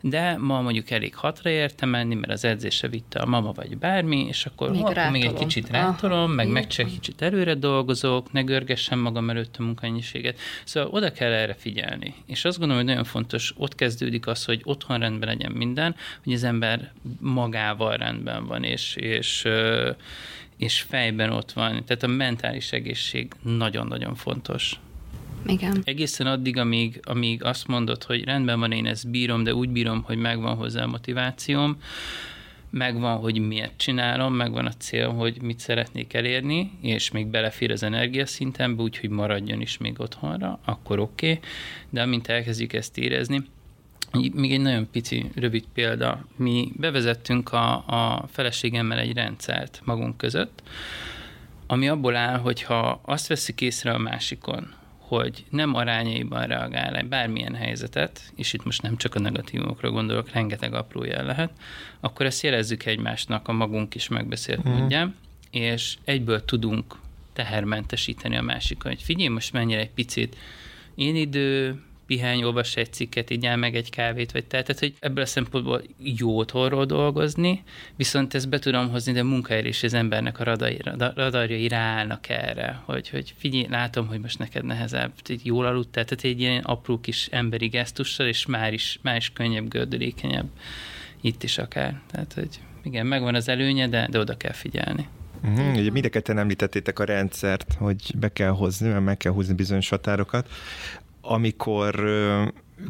de 0.00 0.36
ma 0.36 0.60
mondjuk 0.60 0.90
elég 0.90 1.14
hatra 1.14 1.50
értem 1.50 1.88
menni, 1.88 2.14
mert 2.14 2.32
az 2.32 2.44
edzése 2.44 2.88
vitte 2.88 3.18
a 3.18 3.26
mama 3.26 3.52
vagy 3.52 3.78
bármi, 3.78 4.26
és 4.28 4.46
akkor 4.46 4.70
még, 4.70 4.80
akkor 4.80 5.10
még 5.10 5.24
egy 5.24 5.32
kicsit 5.32 5.70
rátolom, 5.70 6.30
meg 6.30 6.48
meg 6.48 6.66
csak 6.66 6.86
kicsit 6.86 7.22
előre 7.22 7.54
dolgozok, 7.54 8.32
ne 8.32 8.42
görgessem 8.42 8.98
magam 8.98 9.30
előtt 9.30 9.56
a 9.58 9.62
munkannyiséget. 9.62 10.38
Szóval 10.64 10.90
oda 10.90 11.12
kell 11.12 11.32
erre 11.32 11.54
figyelni. 11.54 12.14
És 12.26 12.44
azt 12.44 12.58
gondolom, 12.58 12.82
hogy 12.82 12.92
nagyon 12.92 13.08
fontos, 13.08 13.54
ott 13.56 13.74
kezdődik 13.74 14.26
az, 14.26 14.44
hogy 14.44 14.60
otthon 14.64 14.98
rendben 14.98 15.28
legyen 15.28 15.52
minden, 15.52 15.94
hogy 16.24 16.32
az 16.32 16.44
ember 16.44 16.92
magával 17.20 17.96
rendben 17.96 18.46
van, 18.46 18.64
és, 18.64 18.96
és 18.96 19.48
és 20.56 20.80
fejben 20.80 21.30
ott 21.30 21.52
van. 21.52 21.84
Tehát 21.84 22.02
a 22.02 22.06
mentális 22.06 22.72
egészség 22.72 23.32
nagyon-nagyon 23.42 24.14
fontos. 24.14 24.80
Igen. 25.46 25.82
Egészen 25.84 26.26
addig, 26.26 26.56
amíg, 26.56 27.00
amíg 27.02 27.44
azt 27.44 27.66
mondod, 27.66 28.02
hogy 28.04 28.24
rendben 28.24 28.60
van, 28.60 28.72
én 28.72 28.86
ezt 28.86 29.10
bírom, 29.10 29.44
de 29.44 29.54
úgy 29.54 29.68
bírom, 29.68 30.02
hogy 30.02 30.16
megvan 30.16 30.56
hozzá 30.56 30.82
a 30.82 30.86
motivációm, 30.86 31.76
megvan, 32.70 33.16
hogy 33.16 33.38
miért 33.38 33.76
csinálom, 33.76 34.34
megvan 34.34 34.66
a 34.66 34.72
cél, 34.72 35.08
hogy 35.08 35.42
mit 35.42 35.58
szeretnék 35.58 36.14
elérni, 36.14 36.70
és 36.80 37.10
még 37.10 37.26
belefér 37.26 37.70
az 37.70 37.82
energiaszintembe, 37.82 38.82
úgyhogy 38.82 39.10
maradjon 39.10 39.60
is 39.60 39.78
még 39.78 40.00
otthonra, 40.00 40.58
akkor 40.64 40.98
oké, 40.98 41.30
okay. 41.30 41.40
de 41.90 42.02
amint 42.02 42.28
elkezdjük 42.28 42.72
ezt 42.72 42.98
érezni, 42.98 43.44
még 44.32 44.52
egy 44.52 44.60
nagyon 44.60 44.90
pici, 44.90 45.30
rövid 45.34 45.64
példa. 45.74 46.26
Mi 46.36 46.72
bevezettünk 46.76 47.52
a, 47.52 47.72
a 47.86 48.26
feleségemmel 48.32 48.98
egy 48.98 49.12
rendszert 49.12 49.80
magunk 49.84 50.16
között, 50.16 50.62
ami 51.66 51.88
abból 51.88 52.16
áll, 52.16 52.38
hogyha 52.38 53.00
azt 53.04 53.26
veszik 53.26 53.60
észre 53.60 53.92
a 53.92 53.98
másikon, 53.98 54.74
hogy 55.06 55.44
nem 55.50 55.74
arányaiban 55.74 56.46
reagál 56.46 56.96
egy 56.96 57.06
bármilyen 57.06 57.54
helyzetet, 57.54 58.32
és 58.36 58.52
itt 58.52 58.64
most 58.64 58.82
nem 58.82 58.96
csak 58.96 59.14
a 59.14 59.18
negatívokra 59.20 59.90
gondolok, 59.90 60.30
rengeteg 60.30 60.74
apró 60.74 61.04
jel 61.04 61.24
lehet, 61.24 61.50
akkor 62.00 62.26
ezt 62.26 62.42
jelezzük 62.42 62.84
egymásnak 62.84 63.48
a 63.48 63.52
magunk 63.52 63.94
is 63.94 64.08
megbeszélt 64.08 64.68
mm. 64.68 64.72
módján, 64.72 65.14
és 65.50 65.96
egyből 66.04 66.44
tudunk 66.44 66.94
tehermentesíteni 67.32 68.36
a 68.36 68.42
másikon, 68.42 68.92
hogy 68.92 69.02
figyelj, 69.02 69.28
most 69.28 69.52
mennyire 69.52 69.80
egy 69.80 69.90
picit 69.90 70.36
én 70.94 71.16
idő, 71.16 71.82
pihány, 72.06 72.42
olvas 72.42 72.76
egy 72.76 72.92
cikket, 72.92 73.30
igyál 73.30 73.56
meg 73.56 73.74
egy 73.74 73.90
kávét, 73.90 74.32
vagy 74.32 74.44
tehát, 74.44 74.66
tehát 74.66 74.80
hogy 74.80 74.94
ebből 75.00 75.22
a 75.22 75.26
szempontból 75.26 75.82
jó 75.98 76.36
otthonról 76.36 76.84
dolgozni, 76.84 77.62
viszont 77.96 78.34
ezt 78.34 78.48
be 78.48 78.58
tudom 78.58 78.90
hozni, 78.90 79.12
de 79.12 79.22
munkahelyre 79.22 79.68
is 79.68 79.82
az 79.82 79.94
embernek 79.94 80.40
a 80.40 80.44
radai, 80.44 80.78
radarjai 81.14 81.68
ráállnak 81.68 82.28
erre, 82.28 82.82
hogy, 82.84 83.08
hogy 83.08 83.34
figyelj, 83.38 83.66
látom, 83.70 84.06
hogy 84.06 84.20
most 84.20 84.38
neked 84.38 84.64
nehezebb, 84.64 85.12
hogy 85.26 85.40
jól 85.42 85.66
aludtál, 85.66 86.04
tehát 86.04 86.24
egy 86.24 86.40
ilyen 86.40 86.62
apró 86.62 87.00
kis 87.00 87.26
emberi 87.30 87.66
gesztussal, 87.66 88.26
és 88.26 88.46
már 88.46 88.72
is, 88.72 88.98
már 89.02 89.16
is 89.16 89.32
könnyebb, 89.32 89.68
gördülékenyebb 89.68 90.48
itt 91.20 91.42
is 91.42 91.58
akár. 91.58 92.00
Tehát, 92.10 92.32
hogy 92.32 92.60
igen, 92.82 93.06
megvan 93.06 93.34
az 93.34 93.48
előnye, 93.48 93.88
de, 93.88 94.08
de 94.10 94.18
oda 94.18 94.36
kell 94.36 94.52
figyelni. 94.52 95.08
Uh-huh. 95.44 95.76
Ugye 95.76 95.90
mindeket 95.90 96.28
említettétek 96.28 96.98
a 96.98 97.04
rendszert, 97.04 97.74
hogy 97.78 98.12
be 98.18 98.28
kell 98.28 98.50
hozni, 98.50 98.88
mert 98.88 99.04
meg 99.04 99.16
kell 99.16 99.32
húzni 99.32 99.54
bizonyos 99.54 99.88
határokat 99.88 100.48
amikor 101.28 102.04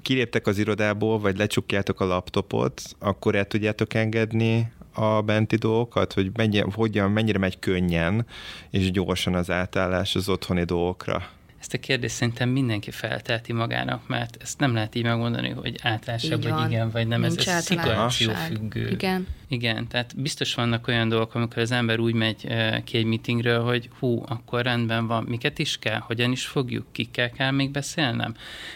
kiléptek 0.03 0.47
az 0.47 0.59
irodából, 0.59 1.19
vagy 1.19 1.37
lecsukjátok 1.37 2.01
a 2.01 2.05
laptopot, 2.05 2.83
akkor 2.99 3.35
el 3.35 3.45
tudjátok 3.45 3.95
engedni 3.95 4.73
a 4.95 5.21
benti 5.23 5.57
dolgokat, 5.57 6.13
hogy 6.13 6.31
mennyi, 6.37 6.63
hogyan, 6.73 7.11
mennyire 7.11 7.39
megy 7.39 7.59
könnyen 7.59 8.27
és 8.71 8.91
gyorsan 8.91 9.35
az 9.35 9.51
átállás 9.51 10.15
az 10.15 10.29
otthoni 10.29 10.65
dolgokra? 10.65 11.36
Ezt 11.61 11.75
a 11.75 11.79
kérdést 11.79 12.15
szerintem 12.15 12.49
mindenki 12.49 12.91
feltelti 12.91 13.53
magának, 13.53 14.09
mert 14.09 14.37
ezt 14.43 14.59
nem 14.59 14.75
lehet 14.75 14.95
így 14.95 15.03
megmondani, 15.03 15.49
hogy 15.49 15.79
általánosabb, 15.83 16.43
vagy 16.43 16.71
igen, 16.71 16.91
vagy 16.91 17.07
nem. 17.07 17.21
Nincs 17.21 17.49
ez, 17.49 17.55
ez 17.55 17.65
szituáció 17.65 18.33
függő. 18.33 18.89
Igen. 18.89 19.27
Igen, 19.49 19.89
tehát 19.89 20.21
biztos 20.21 20.55
vannak 20.55 20.89
olyan 20.89 21.09
dolgok, 21.09 21.35
amikor 21.35 21.63
az 21.63 21.71
ember 21.71 21.99
úgy 21.99 22.15
megy 22.15 22.47
eh, 22.49 22.83
ki 22.85 22.99
egy 22.99 23.05
meetingről, 23.05 23.65
hogy 23.65 23.91
hú, 23.99 24.23
akkor 24.29 24.63
rendben 24.63 25.07
van, 25.07 25.25
miket 25.29 25.59
is 25.59 25.79
kell, 25.79 25.99
hogyan 25.99 26.33
is 26.33 26.47
fogjuk, 26.47 26.87
kikkel 26.93 27.31
kell 27.31 27.51
még 27.51 27.71
beszélnem. 27.71 28.35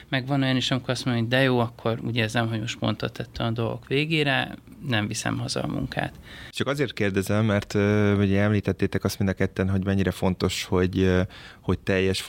Meg 0.08 0.26
van 0.26 0.42
olyan 0.42 0.56
is, 0.56 0.70
amikor 0.70 0.90
azt 0.90 1.04
mondja, 1.04 1.22
hogy 1.22 1.32
de 1.32 1.42
jó, 1.42 1.58
akkor 1.58 1.98
úgy 2.04 2.16
érzem, 2.16 2.48
hogy 2.48 2.60
most 2.60 2.80
mondta 2.80 3.10
a 3.36 3.50
dolgok 3.50 3.86
végére, 3.86 4.54
nem 4.88 5.06
viszem 5.06 5.38
haza 5.38 5.62
a 5.62 5.66
munkát. 5.66 6.12
Csak 6.50 6.66
azért 6.66 6.92
kérdezem, 6.92 7.44
mert 7.44 7.74
uh, 7.74 8.14
ugye 8.18 8.40
említettétek 8.40 9.04
azt 9.04 9.18
mind 9.18 9.30
a 9.30 9.34
ketten, 9.34 9.70
hogy 9.70 9.84
mennyire 9.84 10.10
fontos, 10.10 10.64
hogy, 10.64 10.98
uh, 10.98 11.20
hogy 11.60 11.78
teljes 11.78 12.20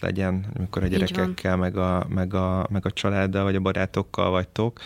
legyen, 0.00 0.46
amikor 0.56 0.82
a 0.82 0.86
gyerekekkel, 0.86 1.56
meg 1.56 1.76
a, 1.76 2.06
meg, 2.08 2.34
a, 2.34 2.66
meg 2.70 2.86
a 2.86 2.90
családdal, 2.90 3.44
vagy 3.44 3.56
a 3.56 3.60
barátokkal 3.60 4.30
vagytok. 4.30 4.80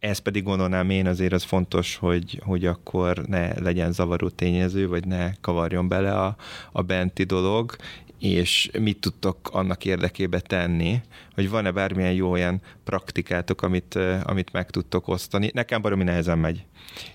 Ez 0.00 0.18
pedig 0.18 0.42
gondolnám 0.42 0.90
én 0.90 1.06
azért 1.06 1.32
az 1.32 1.42
fontos, 1.42 1.96
hogy, 1.96 2.40
hogy 2.44 2.66
akkor 2.66 3.18
ne 3.26 3.60
legyen 3.60 3.92
zavaró 3.92 4.28
tényező, 4.28 4.88
vagy 4.88 5.06
ne 5.06 5.32
kavarjon 5.40 5.88
bele 5.88 6.12
a, 6.12 6.36
a 6.72 6.82
benti 6.82 7.24
dolog, 7.24 7.76
és 8.18 8.70
mit 8.78 8.98
tudtok 9.00 9.48
annak 9.52 9.84
érdekébe 9.84 10.40
tenni, 10.40 11.00
hogy 11.34 11.50
van-e 11.50 11.70
bármilyen 11.70 12.12
jó 12.12 12.30
olyan 12.30 12.60
praktikátok, 12.84 13.62
amit, 13.62 13.98
amit 14.22 14.52
meg 14.52 14.70
tudtok 14.70 15.08
osztani. 15.08 15.50
Nekem 15.54 15.82
baromi 15.82 16.04
nehezen 16.04 16.38
megy 16.38 16.64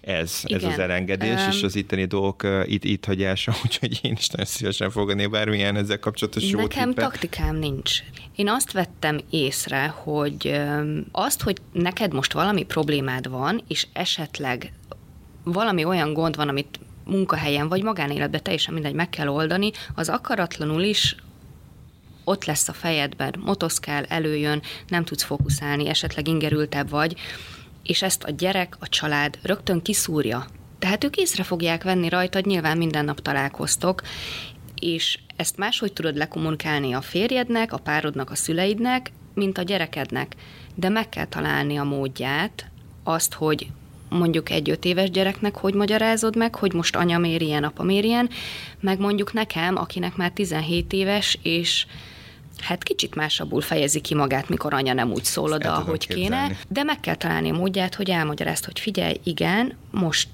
ez, 0.01 0.41
ez 0.43 0.63
az 0.63 0.79
elengedés, 0.79 1.41
um, 1.41 1.49
és 1.49 1.63
az 1.63 1.75
itteni 1.75 2.05
dolgok 2.05 2.47
itt, 2.65 2.83
itt 2.83 3.05
hagyása, 3.05 3.53
úgyhogy 3.63 3.99
én 4.01 4.15
is 4.17 4.27
nagyon 4.27 4.45
szívesen 4.45 4.89
fogadnék 4.89 5.29
bármilyen 5.29 5.75
ezzel 5.75 5.99
kapcsolatos 5.99 6.49
jó 6.49 6.59
Nekem 6.59 6.87
tippet. 6.89 7.03
taktikám 7.03 7.55
nincs. 7.55 7.99
Én 8.35 8.49
azt 8.49 8.71
vettem 8.71 9.19
észre, 9.29 9.87
hogy 9.87 10.61
azt, 11.11 11.41
hogy 11.41 11.57
neked 11.71 12.13
most 12.13 12.33
valami 12.33 12.63
problémád 12.63 13.29
van, 13.29 13.63
és 13.67 13.87
esetleg 13.93 14.73
valami 15.43 15.83
olyan 15.83 16.13
gond 16.13 16.35
van, 16.35 16.49
amit 16.49 16.79
munkahelyen 17.05 17.69
vagy 17.69 17.83
magánéletben 17.83 18.43
teljesen 18.43 18.73
mindegy 18.73 18.93
meg 18.93 19.09
kell 19.09 19.27
oldani, 19.27 19.71
az 19.95 20.09
akaratlanul 20.09 20.81
is 20.81 21.15
ott 22.23 22.45
lesz 22.45 22.67
a 22.67 22.73
fejedben, 22.73 23.35
motoszkál, 23.45 24.03
előjön, 24.03 24.61
nem 24.87 25.03
tudsz 25.03 25.23
fókuszálni, 25.23 25.87
esetleg 25.87 26.27
ingerültebb 26.27 26.89
vagy, 26.89 27.19
és 27.83 28.01
ezt 28.01 28.23
a 28.23 28.31
gyerek, 28.31 28.75
a 28.79 28.87
család 28.89 29.39
rögtön 29.41 29.81
kiszúrja. 29.81 30.45
Tehát 30.79 31.03
ők 31.03 31.15
észre 31.15 31.43
fogják 31.43 31.83
venni 31.83 32.09
rajtad, 32.09 32.45
nyilván 32.45 32.77
minden 32.77 33.05
nap 33.05 33.21
találkoztok, 33.21 34.01
és 34.79 35.19
ezt 35.35 35.57
máshogy 35.57 35.93
tudod 35.93 36.15
lekommunikálni 36.15 36.93
a 36.93 37.01
férjednek, 37.01 37.73
a 37.73 37.77
párodnak, 37.77 38.29
a 38.31 38.35
szüleidnek, 38.35 39.11
mint 39.33 39.57
a 39.57 39.61
gyerekednek. 39.61 40.35
De 40.75 40.89
meg 40.89 41.09
kell 41.09 41.25
találni 41.25 41.77
a 41.77 41.83
módját, 41.83 42.71
azt, 43.03 43.33
hogy 43.33 43.67
mondjuk 44.13 44.49
egy 44.49 44.69
öt 44.69 44.85
éves 44.85 45.09
gyereknek 45.09 45.55
hogy 45.55 45.73
magyarázod 45.73 46.35
meg, 46.35 46.55
hogy 46.55 46.73
most 46.73 46.95
anya 46.95 47.17
miért 47.17 47.41
ilyen, 47.41 47.63
apa 47.63 47.83
miért 47.83 48.05
ilyen, 48.05 48.29
meg 48.79 48.99
mondjuk 48.99 49.33
nekem, 49.33 49.77
akinek 49.77 50.15
már 50.15 50.31
17 50.31 50.93
éves, 50.93 51.39
és 51.41 51.85
hát 52.61 52.83
kicsit 52.83 53.15
másabbul 53.15 53.61
fejezi 53.61 53.99
ki 53.99 54.15
magát, 54.15 54.49
mikor 54.49 54.73
anya 54.73 54.93
nem 54.93 55.11
úgy 55.11 55.23
szól 55.23 55.51
oda, 55.51 55.75
ahogy 55.75 56.07
kéne, 56.07 56.57
de 56.69 56.83
meg 56.83 56.99
kell 56.99 57.15
találni 57.15 57.49
a 57.49 57.53
módját, 57.53 57.95
hogy 57.95 58.09
elmagyarázt, 58.09 58.65
hogy 58.65 58.79
figyelj, 58.79 59.19
igen, 59.23 59.77
most, 59.91 60.27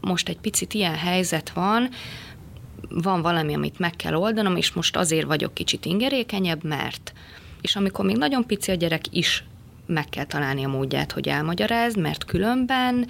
most 0.00 0.28
egy 0.28 0.38
picit 0.38 0.74
ilyen 0.74 0.96
helyzet 0.96 1.50
van, 1.50 1.88
van 2.88 3.22
valami, 3.22 3.54
amit 3.54 3.78
meg 3.78 3.92
kell 3.96 4.14
oldanom, 4.14 4.56
és 4.56 4.72
most 4.72 4.96
azért 4.96 5.26
vagyok 5.26 5.54
kicsit 5.54 5.84
ingerékenyebb, 5.84 6.64
mert. 6.64 7.12
És 7.60 7.76
amikor 7.76 8.04
még 8.04 8.16
nagyon 8.16 8.46
pici 8.46 8.70
a 8.70 8.74
gyerek 8.74 9.04
is 9.10 9.44
meg 9.86 10.08
kell 10.08 10.24
találni 10.24 10.64
a 10.64 10.68
módját, 10.68 11.12
hogy 11.12 11.28
elmagyarázd, 11.28 11.98
mert 11.98 12.24
különben 12.24 13.08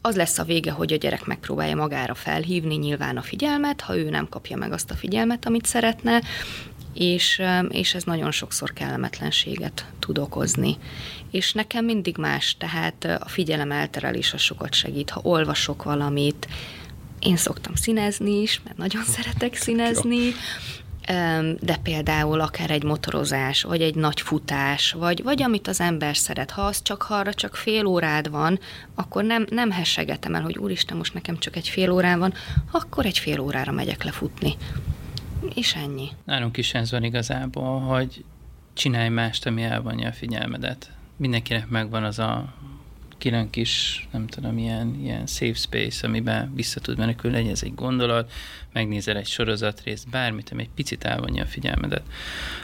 az 0.00 0.16
lesz 0.16 0.38
a 0.38 0.44
vége, 0.44 0.70
hogy 0.70 0.92
a 0.92 0.96
gyerek 0.96 1.24
megpróbálja 1.24 1.76
magára 1.76 2.14
felhívni 2.14 2.74
nyilván 2.74 3.16
a 3.16 3.22
figyelmet, 3.22 3.80
ha 3.80 3.96
ő 3.96 4.10
nem 4.10 4.28
kapja 4.28 4.56
meg 4.56 4.72
azt 4.72 4.90
a 4.90 4.94
figyelmet, 4.94 5.46
amit 5.46 5.66
szeretne, 5.66 6.22
és, 6.94 7.42
és 7.68 7.94
ez 7.94 8.02
nagyon 8.02 8.30
sokszor 8.30 8.72
kellemetlenséget 8.72 9.86
tud 9.98 10.18
okozni. 10.18 10.76
És 11.30 11.52
nekem 11.52 11.84
mindig 11.84 12.16
más, 12.16 12.56
tehát 12.58 13.04
a 13.04 13.28
figyelem 13.28 13.72
elterelés 13.72 14.32
az 14.32 14.40
sokat 14.40 14.74
segít. 14.74 15.10
Ha 15.10 15.20
olvasok 15.22 15.82
valamit, 15.82 16.48
én 17.18 17.36
szoktam 17.36 17.74
színezni 17.74 18.40
is, 18.40 18.60
mert 18.64 18.76
nagyon 18.76 19.04
szeretek 19.04 19.54
színezni, 19.64 20.32
de 21.60 21.76
például 21.82 22.40
akár 22.40 22.70
egy 22.70 22.82
motorozás, 22.82 23.62
vagy 23.62 23.82
egy 23.82 23.94
nagy 23.94 24.20
futás, 24.20 24.92
vagy, 24.92 25.22
vagy 25.22 25.42
amit 25.42 25.68
az 25.68 25.80
ember 25.80 26.16
szeret, 26.16 26.50
ha 26.50 26.62
az 26.62 26.82
csak 26.82 27.06
arra 27.08 27.34
csak 27.34 27.56
fél 27.56 27.86
órád 27.86 28.30
van, 28.30 28.58
akkor 28.94 29.24
nem, 29.24 29.46
nem 29.50 29.70
hessegetem 29.70 30.34
el, 30.34 30.42
hogy 30.42 30.58
úristen, 30.58 30.96
most 30.96 31.14
nekem 31.14 31.38
csak 31.38 31.56
egy 31.56 31.68
fél 31.68 31.90
órán 31.90 32.18
van, 32.18 32.34
akkor 32.70 33.06
egy 33.06 33.18
fél 33.18 33.40
órára 33.40 33.72
megyek 33.72 34.04
lefutni. 34.04 34.56
És 35.54 35.74
ennyi. 35.74 36.08
Nálunk 36.24 36.56
is 36.56 36.74
ez 36.74 36.90
van 36.90 37.04
igazából, 37.04 37.80
hogy 37.80 38.24
csinálj 38.74 39.08
mást, 39.08 39.46
ami 39.46 39.62
elvonja 39.62 40.08
a 40.08 40.12
figyelmedet. 40.12 40.90
Mindenkinek 41.16 41.68
megvan 41.68 42.04
az 42.04 42.18
a 42.18 42.54
külön 43.18 43.50
kis, 43.50 44.06
nem 44.12 44.26
tudom, 44.26 44.58
ilyen, 44.58 44.98
ilyen 45.00 45.26
safe 45.26 45.54
space, 45.54 46.06
amiben 46.06 46.54
vissza 46.54 46.80
tud 46.80 46.98
menekülni, 46.98 47.36
legyen 47.36 47.52
ez 47.52 47.62
egy 47.62 47.74
gondolat, 47.74 48.32
megnézel 48.72 49.16
egy 49.16 49.26
sorozatrészt, 49.26 50.10
bármit, 50.10 50.50
ami 50.50 50.62
egy 50.62 50.70
picit 50.74 51.04
elvonja 51.04 51.42
a 51.42 51.46
figyelmedet. 51.46 52.02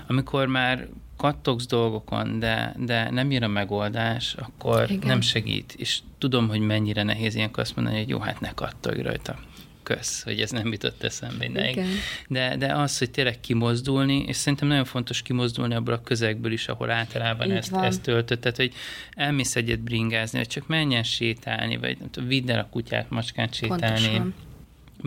Amikor 0.06 0.46
már 0.46 0.88
kattogsz 1.16 1.66
dolgokon, 1.66 2.38
de, 2.38 2.74
de 2.78 3.10
nem 3.10 3.30
jön 3.30 3.42
a 3.42 3.48
megoldás, 3.48 4.34
akkor 4.34 4.90
Igen. 4.90 5.06
nem 5.06 5.20
segít. 5.20 5.74
És 5.78 5.98
tudom, 6.18 6.48
hogy 6.48 6.60
mennyire 6.60 7.02
nehéz 7.02 7.34
ilyenkor 7.34 7.62
azt 7.62 7.76
mondani, 7.76 7.98
hogy 7.98 8.08
jó, 8.08 8.18
hát 8.18 8.40
ne 8.40 8.50
kattogj 8.50 9.00
rajta 9.00 9.38
kösz, 9.84 10.22
hogy 10.22 10.40
ez 10.40 10.50
nem 10.50 10.72
jutott 10.72 11.02
eszembe 11.02 11.44
ideig. 11.44 11.80
De, 12.28 12.56
de 12.56 12.74
az, 12.74 12.98
hogy 12.98 13.10
tényleg 13.10 13.40
kimozdulni, 13.40 14.24
és 14.26 14.36
szerintem 14.36 14.68
nagyon 14.68 14.84
fontos 14.84 15.22
kimozdulni 15.22 15.74
abból 15.74 15.94
a 15.94 16.00
közegből 16.00 16.52
is, 16.52 16.68
ahol 16.68 16.90
általában 16.90 17.50
ezt, 17.50 17.74
ezt 17.74 18.02
töltött. 18.02 18.40
Tehát, 18.40 18.56
hogy 18.56 18.74
elmész 19.10 19.56
egyet 19.56 19.80
bringázni, 19.80 20.38
vagy 20.38 20.48
csak 20.48 20.66
menjen 20.66 21.02
sétálni, 21.02 21.76
vagy 21.76 21.98
nem 21.98 22.10
tudom, 22.10 22.28
vidd 22.28 22.50
el 22.50 22.58
a 22.58 22.68
kutyát, 22.70 23.10
macskát 23.10 23.54
sétálni. 23.54 24.06
Pontosan 24.06 24.34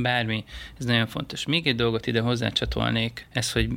bármi, 0.01 0.43
ez 0.79 0.85
nagyon 0.85 1.07
fontos. 1.07 1.45
Még 1.45 1.67
egy 1.67 1.75
dolgot 1.75 2.07
ide 2.07 2.21
hozzácsatolnék, 2.21 3.27
ez, 3.31 3.51
hogy 3.51 3.69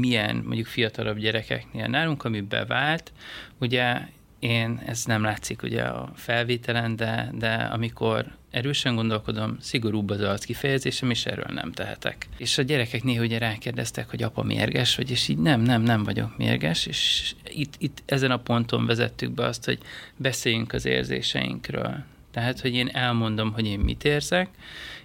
milyen 0.00 0.36
mondjuk 0.36 0.66
fiatalabb 0.66 1.18
gyerekeknél 1.18 1.86
nálunk, 1.86 2.24
ami 2.24 2.40
bevált, 2.40 3.12
ugye 3.58 4.00
én, 4.42 4.82
ez 4.86 5.04
nem 5.04 5.22
látszik 5.22 5.62
ugye 5.62 5.82
a 5.82 6.12
felvételen, 6.14 6.96
de, 6.96 7.30
de 7.38 7.54
amikor 7.54 8.26
erősen 8.50 8.94
gondolkodom, 8.94 9.56
szigorúbb 9.60 10.10
az 10.10 10.20
arc 10.20 10.44
kifejezésem, 10.44 11.10
és 11.10 11.26
erről 11.26 11.54
nem 11.54 11.72
tehetek. 11.72 12.28
És 12.36 12.58
a 12.58 12.62
gyerekek 12.62 13.02
néha 13.02 13.22
ugye 13.22 13.38
rákérdeztek, 13.38 14.10
hogy 14.10 14.22
apa 14.22 14.42
mérges 14.42 14.96
vagy, 14.96 15.10
és 15.10 15.28
így 15.28 15.38
nem, 15.38 15.60
nem, 15.60 15.82
nem 15.82 16.02
vagyok 16.02 16.36
mérges, 16.36 16.86
és 16.86 17.32
itt, 17.48 17.74
itt 17.78 18.02
ezen 18.06 18.30
a 18.30 18.36
ponton 18.36 18.86
vezettük 18.86 19.30
be 19.30 19.44
azt, 19.44 19.64
hogy 19.64 19.78
beszéljünk 20.16 20.72
az 20.72 20.86
érzéseinkről. 20.86 22.04
Tehát, 22.30 22.60
hogy 22.60 22.74
én 22.74 22.88
elmondom, 22.92 23.52
hogy 23.52 23.66
én 23.66 23.78
mit 23.78 24.04
érzek, 24.04 24.48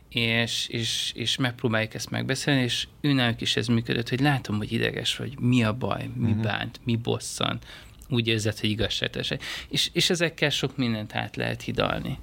és, 0.10 0.67
és, 0.67 1.12
és 1.15 1.38
megpróbáljuk 1.38 1.93
ezt 1.93 2.10
megbeszélni, 2.10 2.62
és 2.62 2.88
őnáluk 3.02 3.41
is 3.41 3.56
ez 3.56 3.67
működött, 3.67 4.10
hogy 4.10 4.19
látom, 4.19 4.58
hogy 4.58 4.71
ideges 4.71 5.15
vagy, 5.15 5.39
mi 5.39 5.63
a 5.63 5.73
baj, 5.73 6.10
mi 6.15 6.30
uh-huh. 6.30 6.43
bánt, 6.43 6.80
mi 6.84 6.95
bosszant, 6.95 7.65
úgy 8.10 8.28
érzed, 8.28 8.60
hogy 8.60 8.70
igazságos. 8.70 9.30
És, 9.70 9.89
és 9.93 10.10
ezekkel 10.10 10.50
sok 10.50 10.78
mindent 10.78 11.15
át 11.15 11.36
lehet 11.36 11.62
hidalni. 11.62 12.20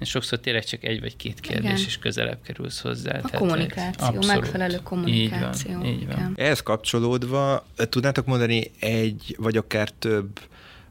És 0.00 0.08
sokszor 0.08 0.40
tényleg 0.40 0.64
csak 0.64 0.84
egy 0.84 1.00
vagy 1.00 1.16
két 1.16 1.40
kérdés, 1.40 1.70
Igen. 1.70 1.84
és 1.86 1.98
közelebb 1.98 2.42
kerülsz 2.42 2.80
hozzá. 2.80 3.10
A 3.10 3.20
Tehát, 3.20 3.36
kommunikáció, 3.38 4.06
abszolút. 4.06 4.26
megfelelő 4.26 4.80
kommunikáció. 4.82 5.70
Így 5.70 5.76
van, 5.76 5.86
így 5.86 6.06
van. 6.06 6.32
Ehhez 6.36 6.60
kapcsolódva 6.60 7.66
tudnátok 7.76 8.26
mondani 8.26 8.70
egy, 8.78 9.36
vagy 9.38 9.56
akár 9.56 9.90
több 9.90 10.40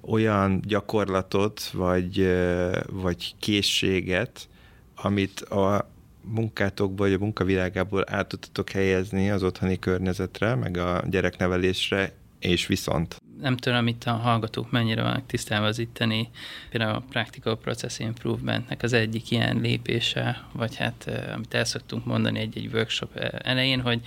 olyan 0.02 0.62
gyakorlatot, 0.66 1.70
vagy, 1.74 2.36
vagy 2.90 3.36
készséget, 3.40 4.48
amit 4.96 5.42
a 5.42 5.90
munkátokból, 6.22 7.08
vagy 7.08 7.16
a 7.16 7.24
munkavilágából 7.24 8.04
át 8.08 8.28
tudtatok 8.28 8.70
helyezni 8.70 9.30
az 9.30 9.44
otthoni 9.44 9.80
környezetre, 9.80 10.56
meg 10.56 10.78
a 10.78 11.04
gyereknevelésre, 11.10 12.14
és 12.40 12.68
viszont 12.68 13.22
nem 13.42 13.58
tudom, 13.58 13.88
itt 13.88 14.04
a 14.04 14.12
hallgatók 14.12 14.72
mennyire 14.72 15.02
vannak 15.02 15.26
tisztában 15.26 15.68
az 15.68 15.80
itteni, 15.80 16.30
például 16.70 16.96
a 16.96 17.04
Practical 17.10 17.58
Process 17.58 18.00
Improvementnek 18.00 18.84
az 18.84 18.94
egyik 18.94 19.32
ilyen 19.32 19.58
lépése, 19.58 20.48
vagy 20.54 20.76
hát 20.76 21.10
amit 21.34 21.54
el 21.54 21.66
szoktunk 21.66 22.06
mondani 22.06 22.40
egy-egy 22.40 22.70
workshop 22.74 23.18
elején, 23.44 23.82
hogy 23.82 24.02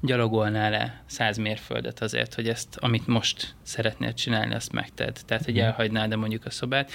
gyalogolnál 0.00 0.70
le 0.70 1.02
száz 1.06 1.36
mérföldet 1.36 2.00
azért, 2.00 2.34
hogy 2.34 2.48
ezt, 2.48 2.76
amit 2.76 3.06
most 3.06 3.54
szeretnél 3.62 4.14
csinálni, 4.14 4.54
azt 4.54 4.72
megted. 4.72 5.20
Tehát, 5.26 5.44
hogy 5.44 5.54
mhm. 5.54 5.62
elhagynád 5.62 6.08
de 6.08 6.16
mondjuk 6.16 6.44
a 6.44 6.50
szobát, 6.50 6.90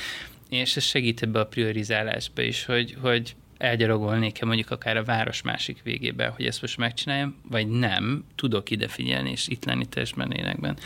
és 0.50 0.76
ez 0.76 0.84
segít 0.84 1.22
ebbe 1.22 1.40
a 1.40 1.46
priorizálásba 1.46 2.42
is, 2.42 2.66
hogy, 2.66 2.98
hogy 3.02 3.36
elgyarogolnék-e 3.62 4.46
mondjuk 4.46 4.72
akár 4.72 4.98
a 4.98 5.04
város 5.04 5.42
másik 5.42 5.82
végébe, 5.84 6.28
hogy 6.28 6.46
ezt 6.46 6.62
most 6.62 6.78
megcsináljam, 6.78 7.36
vagy 7.50 7.68
nem, 7.68 8.26
tudok 8.36 8.70
ide 8.70 8.88
figyelni, 8.88 9.32
és 9.32 9.48
itt 9.48 9.66
lenni 9.66 9.86
testben, 9.86 10.28
lélekben. 10.28 10.78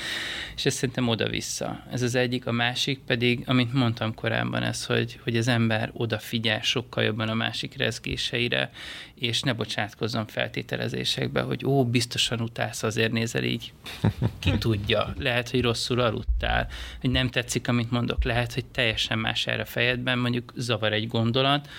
És 0.55 0.65
ez 0.65 0.73
szerintem 0.73 1.07
oda-vissza. 1.07 1.83
Ez 1.91 2.01
az 2.01 2.15
egyik, 2.15 2.45
a 2.45 2.51
másik 2.51 2.99
pedig, 2.99 3.43
amit 3.45 3.73
mondtam 3.73 4.13
korábban, 4.13 4.63
ez, 4.63 4.85
hogy, 4.85 5.19
hogy 5.23 5.37
az 5.37 5.47
ember 5.47 5.89
odafigyel 5.93 6.61
sokkal 6.61 7.03
jobban 7.03 7.29
a 7.29 7.33
másik 7.33 7.77
rezgéseire, 7.77 8.69
és 9.15 9.41
ne 9.41 9.53
bocsátkozzon 9.53 10.27
feltételezésekbe, 10.27 11.41
hogy 11.41 11.65
ó, 11.65 11.85
biztosan 11.85 12.41
utálsz, 12.41 12.83
azért 12.83 13.11
nézel 13.11 13.43
így, 13.43 13.73
ki 14.39 14.57
tudja. 14.57 15.13
Lehet, 15.17 15.49
hogy 15.49 15.61
rosszul 15.61 15.99
aludtál, 15.99 16.67
hogy 17.01 17.09
nem 17.09 17.29
tetszik, 17.29 17.67
amit 17.67 17.91
mondok, 17.91 18.23
lehet, 18.23 18.53
hogy 18.53 18.65
teljesen 18.65 19.19
más 19.19 19.47
erre 19.47 19.61
a 19.61 19.65
fejedben, 19.65 20.19
mondjuk 20.19 20.53
zavar 20.55 20.93
egy 20.93 21.07
gondolat, 21.07 21.69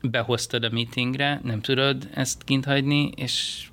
behoztad 0.00 0.64
a 0.64 0.70
meetingre, 0.70 1.40
nem 1.44 1.60
tudod 1.60 2.08
ezt 2.14 2.44
kint 2.44 2.64
hagyni, 2.64 3.10
és 3.16 3.66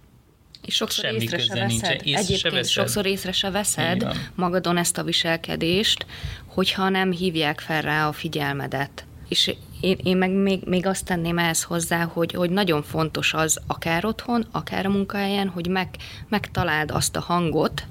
és 0.66 0.76
sokszor 0.76 1.06
Semmi 1.06 1.24
észre 1.24 1.40
se 1.40 1.54
veszed. 1.54 2.02
Észre 2.04 2.20
Egyébként 2.20 2.40
se 2.40 2.50
veszed. 2.50 2.72
sokszor 2.72 3.06
észre 3.06 3.32
se 3.32 3.50
veszed 3.50 4.18
magadon 4.36 4.78
ezt 4.78 4.98
a 4.98 5.04
viselkedést, 5.04 6.06
hogyha 6.46 6.90
nem 6.90 7.12
hívják 7.12 7.60
fel 7.60 7.82
rá 7.82 8.08
a 8.08 8.12
figyelmedet. 8.12 9.06
És 9.28 9.56
én, 9.82 9.98
én 10.04 10.18
meg 10.18 10.32
még, 10.32 10.64
még 10.66 10.86
azt 10.86 11.06
tenném 11.06 11.38
ehhez 11.38 11.64
hozzá, 11.64 12.04
hogy, 12.04 12.34
hogy 12.34 12.50
nagyon 12.50 12.84
fontos 12.84 13.34
az, 13.34 13.60
akár 13.68 14.06
otthon, 14.06 14.48
akár 14.52 14.86
a 14.86 14.90
munkahelyen, 14.90 15.48
hogy 15.48 15.68
meg, 15.68 15.90
megtaláld 16.30 16.92
azt 16.92 17.16
a 17.16 17.20
hangot, 17.20 17.84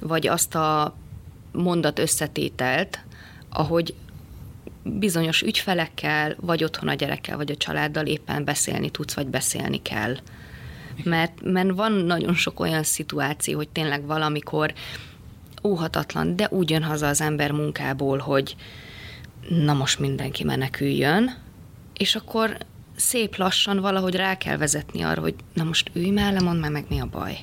vagy 0.00 0.26
azt 0.26 0.54
a 0.54 0.96
mondat 1.52 1.98
összetételt, 1.98 3.04
ahogy 3.48 3.94
bizonyos 4.84 5.42
ügyfelekkel, 5.42 6.36
vagy 6.40 6.64
otthon 6.64 6.88
a 6.88 6.94
gyerekkel, 6.94 7.36
vagy 7.36 7.50
a 7.50 7.56
családdal 7.56 8.06
éppen 8.06 8.44
beszélni 8.44 8.90
tudsz, 8.90 9.14
vagy 9.14 9.26
beszélni 9.26 9.82
kell. 9.82 10.16
Mert, 11.04 11.42
mert 11.42 11.70
van 11.70 11.92
nagyon 11.92 12.34
sok 12.34 12.60
olyan 12.60 12.82
szituáció, 12.82 13.56
hogy 13.56 13.68
tényleg 13.68 14.06
valamikor 14.06 14.72
óhatatlan, 15.62 16.36
de 16.36 16.48
úgy 16.50 16.70
jön 16.70 16.82
haza 16.82 17.08
az 17.08 17.20
ember 17.20 17.50
munkából, 17.50 18.18
hogy 18.18 18.56
na 19.48 19.72
most 19.72 19.98
mindenki 19.98 20.44
meneküljön, 20.44 21.34
és 21.96 22.14
akkor 22.14 22.56
szép 22.96 23.36
lassan 23.36 23.80
valahogy 23.80 24.14
rá 24.14 24.36
kell 24.36 24.56
vezetni 24.56 25.02
arra, 25.02 25.20
hogy 25.20 25.34
na 25.52 25.64
most 25.64 25.90
ülj 25.92 26.10
mellé, 26.10 26.38
mondd 26.38 26.58
már 26.58 26.70
meg 26.70 26.84
mi 26.88 27.00
a 27.00 27.06
baj. 27.06 27.38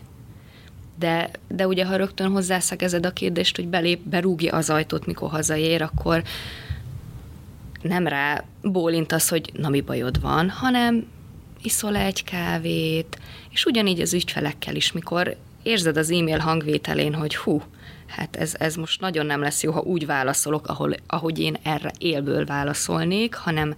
De, 1.00 1.30
de 1.48 1.68
ugye, 1.68 1.86
ha 1.86 1.96
rögtön 1.96 2.32
hozzászegezed 2.32 3.06
a 3.06 3.14
kérdést, 3.14 3.56
hogy 3.56 3.68
belép, 3.68 4.00
berúgja 4.08 4.56
az 4.56 4.70
ajtót, 4.70 5.06
mikor 5.06 5.30
hazaér, 5.30 5.82
akkor 5.82 6.24
nem 7.82 8.08
rá 8.08 8.44
bólintasz, 8.62 9.30
hogy 9.30 9.52
na 9.54 9.70
mi 9.70 9.82
bajod 9.82 10.22
van, 10.22 10.50
hanem 10.50 11.08
iszol 11.64 11.96
egy 11.96 12.24
kávét, 12.24 13.20
és 13.50 13.66
ugyanígy 13.66 14.00
az 14.00 14.14
ügyfelekkel 14.14 14.76
is, 14.76 14.92
mikor 14.92 15.36
érzed 15.64 15.98
az 15.98 16.12
e-mail 16.12 16.40
hangvételén, 16.40 17.14
hogy 17.14 17.36
hú, 17.36 17.62
hát 18.08 18.36
ez, 18.36 18.56
ez 18.60 18.76
most 18.76 19.02
nagyon 19.02 19.26
nem 19.26 19.42
lesz 19.42 19.64
jó, 19.64 19.72
ha 19.72 19.82
úgy 19.82 20.06
válaszolok, 20.06 20.68
ahol, 20.68 20.96
ahogy 21.08 21.40
én 21.40 21.58
erre 21.64 21.92
élből 21.98 22.46
válaszolnék, 22.46 23.34
hanem 23.34 23.76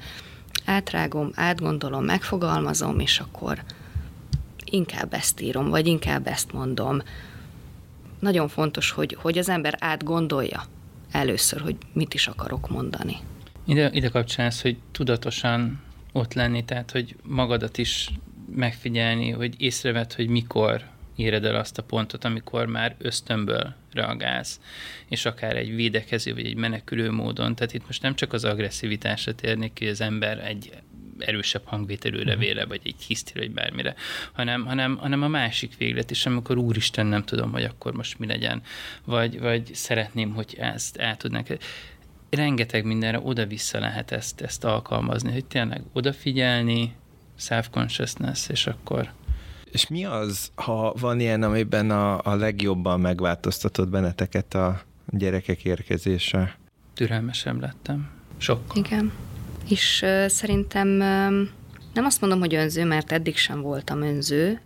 átrágom, 0.66 1.32
átgondolom, 1.36 2.06
megfogalmazom, 2.06 3.00
és 3.00 3.20
akkor 3.20 3.64
inkább 4.66 5.14
ezt 5.14 5.42
írom, 5.42 5.70
vagy 5.70 5.88
inkább 5.88 6.28
ezt 6.28 6.54
mondom. 6.54 7.02
Nagyon 8.20 8.48
fontos, 8.48 8.92
hogy, 8.92 9.18
hogy 9.22 9.38
az 9.38 9.50
ember 9.50 9.76
átgondolja 9.80 10.64
először, 11.12 11.62
hogy 11.62 11.76
mit 11.94 12.14
is 12.14 12.28
akarok 12.28 12.70
mondani. 12.70 13.16
Ide, 13.66 13.90
ide 13.94 14.10
kapcsolás, 14.10 14.62
hogy 14.62 14.78
tudatosan 14.92 15.82
ott 16.12 16.34
lenni, 16.34 16.66
tehát 16.66 16.92
hogy 16.92 17.16
magadat 17.24 17.78
is 17.78 18.10
megfigyelni, 18.56 19.30
hogy 19.30 19.56
észrevett, 19.58 20.14
hogy 20.14 20.28
mikor 20.28 20.84
éred 21.16 21.46
el 21.46 21.56
azt 21.56 21.78
a 21.78 21.84
pontot, 21.84 22.24
amikor 22.26 22.66
már 22.66 22.96
ösztönből 22.98 23.76
reagálsz, 23.94 24.60
és 25.08 25.26
akár 25.26 25.56
egy 25.56 25.76
védekező 25.76 26.34
vagy 26.34 26.46
egy 26.46 26.56
menekülő 26.56 27.12
módon. 27.12 27.56
Tehát 27.56 27.74
itt 27.74 27.86
most 27.86 28.02
nem 28.02 28.16
csak 28.16 28.34
az 28.34 28.44
agresszivitásra 28.46 29.36
térnék 29.36 29.74
ki, 29.74 29.84
hogy 29.84 29.94
az 29.94 30.02
ember 30.02 30.46
egy 30.46 30.72
erősebb 31.20 31.62
hangvételőre 31.66 32.32
mhm. 32.32 32.40
véle, 32.40 32.66
vagy 32.66 32.82
egy 32.84 33.02
hisztire, 33.08 33.40
vagy 33.40 33.52
bármire, 33.52 33.96
hanem, 34.32 34.66
hanem, 34.66 34.98
hanem 34.98 35.22
a 35.22 35.28
másik 35.28 35.78
véglet 35.78 36.12
is, 36.12 36.26
amikor 36.26 36.58
úristen 36.58 37.06
nem 37.06 37.24
tudom, 37.24 37.52
hogy 37.52 37.64
akkor 37.64 37.94
most 37.94 38.20
mi 38.20 38.28
legyen, 38.28 38.62
vagy, 39.06 39.40
vagy 39.40 39.70
szeretném, 39.74 40.34
hogy 40.34 40.56
ezt 40.60 40.98
el 40.98 41.18
tudnánk 41.18 41.50
rengeteg 42.34 42.86
mindenre 42.86 43.20
oda-vissza 43.20 43.80
lehet 43.80 44.12
ezt, 44.12 44.42
ezt 44.42 44.64
alkalmazni, 44.64 45.32
hogy 45.32 45.46
tényleg 45.46 45.82
odafigyelni, 45.94 46.96
self-consciousness, 47.36 48.50
és 48.50 48.68
akkor... 48.68 49.12
És 49.72 49.88
mi 49.88 50.06
az, 50.06 50.52
ha 50.56 50.94
van 51.00 51.20
ilyen, 51.20 51.44
amiben 51.44 51.92
a, 51.92 52.20
a 52.24 52.36
legjobban 52.36 53.00
megváltoztatott 53.00 53.90
benneteket 53.90 54.54
a 54.54 54.82
gyerekek 55.10 55.64
érkezése? 55.64 56.58
Türelmesem 56.94 57.60
lettem. 57.60 58.10
Sok. 58.38 58.62
Igen. 58.74 59.12
És 59.70 60.02
uh, 60.06 60.28
szerintem 60.28 60.88
uh, 60.88 61.48
nem 61.94 62.06
azt 62.06 62.22
mondom, 62.22 62.40
hogy 62.40 62.56
önző, 62.56 62.86
mert 62.86 63.12
eddig 63.12 63.38
sem 63.38 63.62
voltam 63.62 64.02
önző, 64.02 64.62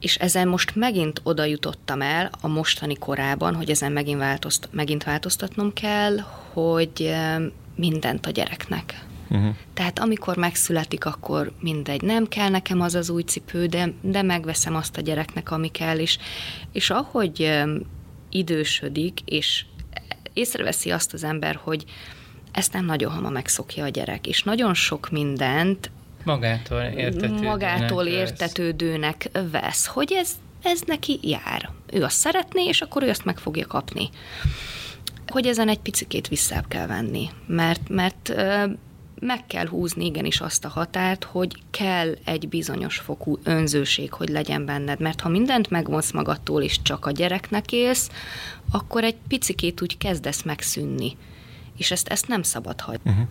és 0.00 0.16
ezen 0.16 0.48
most 0.48 0.74
megint 0.74 1.20
oda 1.22 1.44
jutottam 1.44 2.02
el 2.02 2.30
a 2.40 2.48
mostani 2.48 2.94
korában, 2.94 3.54
hogy 3.54 3.70
ezen 3.70 3.92
megint, 3.92 4.18
változt, 4.18 4.68
megint 4.70 5.04
változtatnom 5.04 5.72
kell, 5.72 6.18
hogy 6.52 7.14
mindent 7.76 8.26
a 8.26 8.30
gyereknek. 8.30 9.06
Uh-huh. 9.30 9.54
Tehát 9.74 9.98
amikor 9.98 10.36
megszületik, 10.36 11.04
akkor 11.04 11.52
mindegy, 11.60 12.02
nem 12.02 12.28
kell 12.28 12.48
nekem 12.48 12.80
az 12.80 12.94
az 12.94 13.10
új 13.10 13.22
cipő, 13.22 13.66
de, 13.66 13.92
de 14.00 14.22
megveszem 14.22 14.74
azt 14.74 14.96
a 14.96 15.00
gyereknek, 15.00 15.50
ami 15.50 15.68
kell, 15.68 15.98
és, 15.98 16.18
és 16.72 16.90
ahogy 16.90 17.50
idősödik, 18.30 19.20
és 19.24 19.64
észreveszi 20.32 20.90
azt 20.90 21.12
az 21.12 21.24
ember, 21.24 21.60
hogy 21.62 21.84
ezt 22.52 22.72
nem 22.72 22.84
nagyon 22.84 23.12
hamar 23.12 23.32
megszokja 23.32 23.84
a 23.84 23.88
gyerek, 23.88 24.26
és 24.26 24.42
nagyon 24.42 24.74
sok 24.74 25.10
mindent 25.10 25.90
magától 26.24 26.80
értetődőnek, 26.80 27.42
magától 27.42 28.06
értetődőnek 28.06 29.28
vesz. 29.32 29.50
vesz, 29.50 29.86
hogy 29.86 30.12
ez, 30.12 30.30
ez 30.62 30.80
neki 30.86 31.18
jár. 31.22 31.70
Ő 31.92 32.02
azt 32.02 32.16
szeretné, 32.16 32.64
és 32.64 32.80
akkor 32.80 33.02
ő 33.02 33.08
azt 33.08 33.24
meg 33.24 33.38
fogja 33.38 33.66
kapni. 33.66 34.10
Hogy 35.26 35.46
ezen 35.46 35.68
egy 35.68 35.80
picikét 35.80 36.28
vissza 36.28 36.64
kell 36.68 36.86
venni, 36.86 37.30
mert, 37.46 37.88
mert 37.88 38.34
meg 39.20 39.46
kell 39.46 39.66
húzni 39.66 40.04
igenis 40.04 40.40
azt 40.40 40.64
a 40.64 40.68
határt, 40.68 41.24
hogy 41.24 41.62
kell 41.70 42.14
egy 42.24 42.48
bizonyos 42.48 42.98
fokú 42.98 43.38
önzőség, 43.44 44.12
hogy 44.12 44.28
legyen 44.28 44.64
benned, 44.64 45.00
mert 45.00 45.20
ha 45.20 45.28
mindent 45.28 45.70
megvonsz 45.70 46.10
magadtól, 46.10 46.62
és 46.62 46.82
csak 46.82 47.06
a 47.06 47.10
gyereknek 47.10 47.72
élsz, 47.72 48.10
akkor 48.70 49.04
egy 49.04 49.16
picikét 49.28 49.82
úgy 49.82 49.98
kezdesz 49.98 50.42
megszűnni. 50.42 51.16
És 51.76 51.90
ezt, 51.90 52.08
ezt 52.08 52.28
nem 52.28 52.42
szabad 52.42 52.80
hagyni. 52.80 53.10
Uh-huh. 53.10 53.26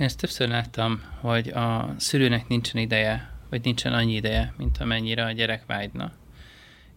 Én 0.00 0.06
ezt 0.06 0.18
többször 0.18 0.48
láttam, 0.48 1.02
hogy 1.20 1.48
a 1.48 1.94
szülőnek 1.96 2.48
nincsen 2.48 2.80
ideje, 2.80 3.30
vagy 3.50 3.64
nincsen 3.64 3.92
annyi 3.92 4.14
ideje, 4.14 4.52
mint 4.56 4.78
amennyire 4.78 5.24
a 5.24 5.30
gyerek 5.30 5.66
vágyna. 5.66 6.12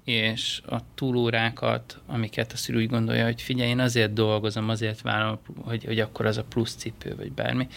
És 0.04 0.62
a 0.66 0.78
túlórákat, 0.96 2.02
amiket 2.08 2.52
a 2.52 2.58
szülő 2.58 2.78
úgy 2.78 2.89
gondolja, 2.89 3.24
hogy 3.24 3.42
figyelj, 3.42 3.70
én 3.70 3.80
azért 3.80 4.13
dolgozom, 4.13 4.70
azért 4.70 5.02
várom, 5.02 5.39
hogy, 5.62 5.84
hogy 5.84 6.00
akkor 6.00 6.26
az 6.26 6.38
a 6.38 6.44
plusz 6.44 6.76
cipő, 6.76 7.16
vagy 7.16 7.32
bármi, 7.32 7.68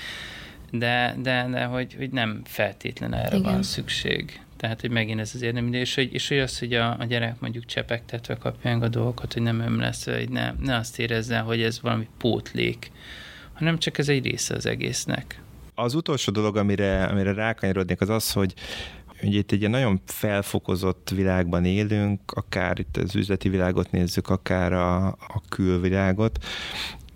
de, 0.71 1.17
de, 1.23 1.47
de 1.51 1.65
hogy, 1.65 1.95
hogy 1.95 2.11
nem 2.11 2.41
feltétlen 2.45 3.15
erre 3.15 3.37
Igen. 3.37 3.53
van 3.53 3.63
szükség. 3.63 4.41
Tehát, 4.57 4.81
hogy 4.81 4.91
megint 4.91 5.21
ez 5.21 5.31
az 5.35 5.43
érdemi, 5.43 5.77
és 5.77 5.95
hogy, 5.95 6.15
és 6.15 6.29
hogy 6.29 6.39
az, 6.39 6.59
hogy 6.59 6.75
a, 6.75 6.97
a 6.99 7.05
gyerek 7.05 7.41
mondjuk 7.41 7.65
csepegtetve 7.65 8.37
kapja 8.37 8.73
meg 8.73 8.83
a 8.83 8.89
dolgokat, 8.89 9.33
hogy 9.33 9.43
nem 9.43 9.61
öm 9.61 9.81
lesz, 9.81 10.05
hogy 10.05 10.29
ne, 10.29 10.53
ne 10.61 10.77
azt 10.77 10.99
érezze, 10.99 11.39
hogy 11.39 11.63
ez 11.63 11.81
valami 11.81 12.09
pótlék, 12.19 12.91
hanem 13.57 13.79
csak 13.79 13.99
ez 13.99 14.09
egy 14.09 14.25
része 14.25 14.55
az 14.55 14.67
egésznek. 14.67 15.43
Az 15.75 15.95
utolsó 15.95 16.33
dolog, 16.33 16.57
amire, 16.57 17.05
amire 17.05 17.33
rákanyarodnék, 17.33 18.01
az 18.01 18.09
az, 18.09 18.33
hogy 18.33 18.55
hogy 19.21 19.35
itt 19.35 19.53
egy 19.53 19.69
nagyon 19.69 20.01
felfokozott 20.07 21.11
világban 21.15 21.65
élünk, 21.65 22.21
akár 22.33 22.79
itt 22.79 22.97
az 22.97 23.15
üzleti 23.15 23.49
világot 23.49 23.91
nézzük, 23.91 24.29
akár 24.29 24.73
a, 24.73 25.07
a 25.07 25.43
külvilágot, 25.49 26.45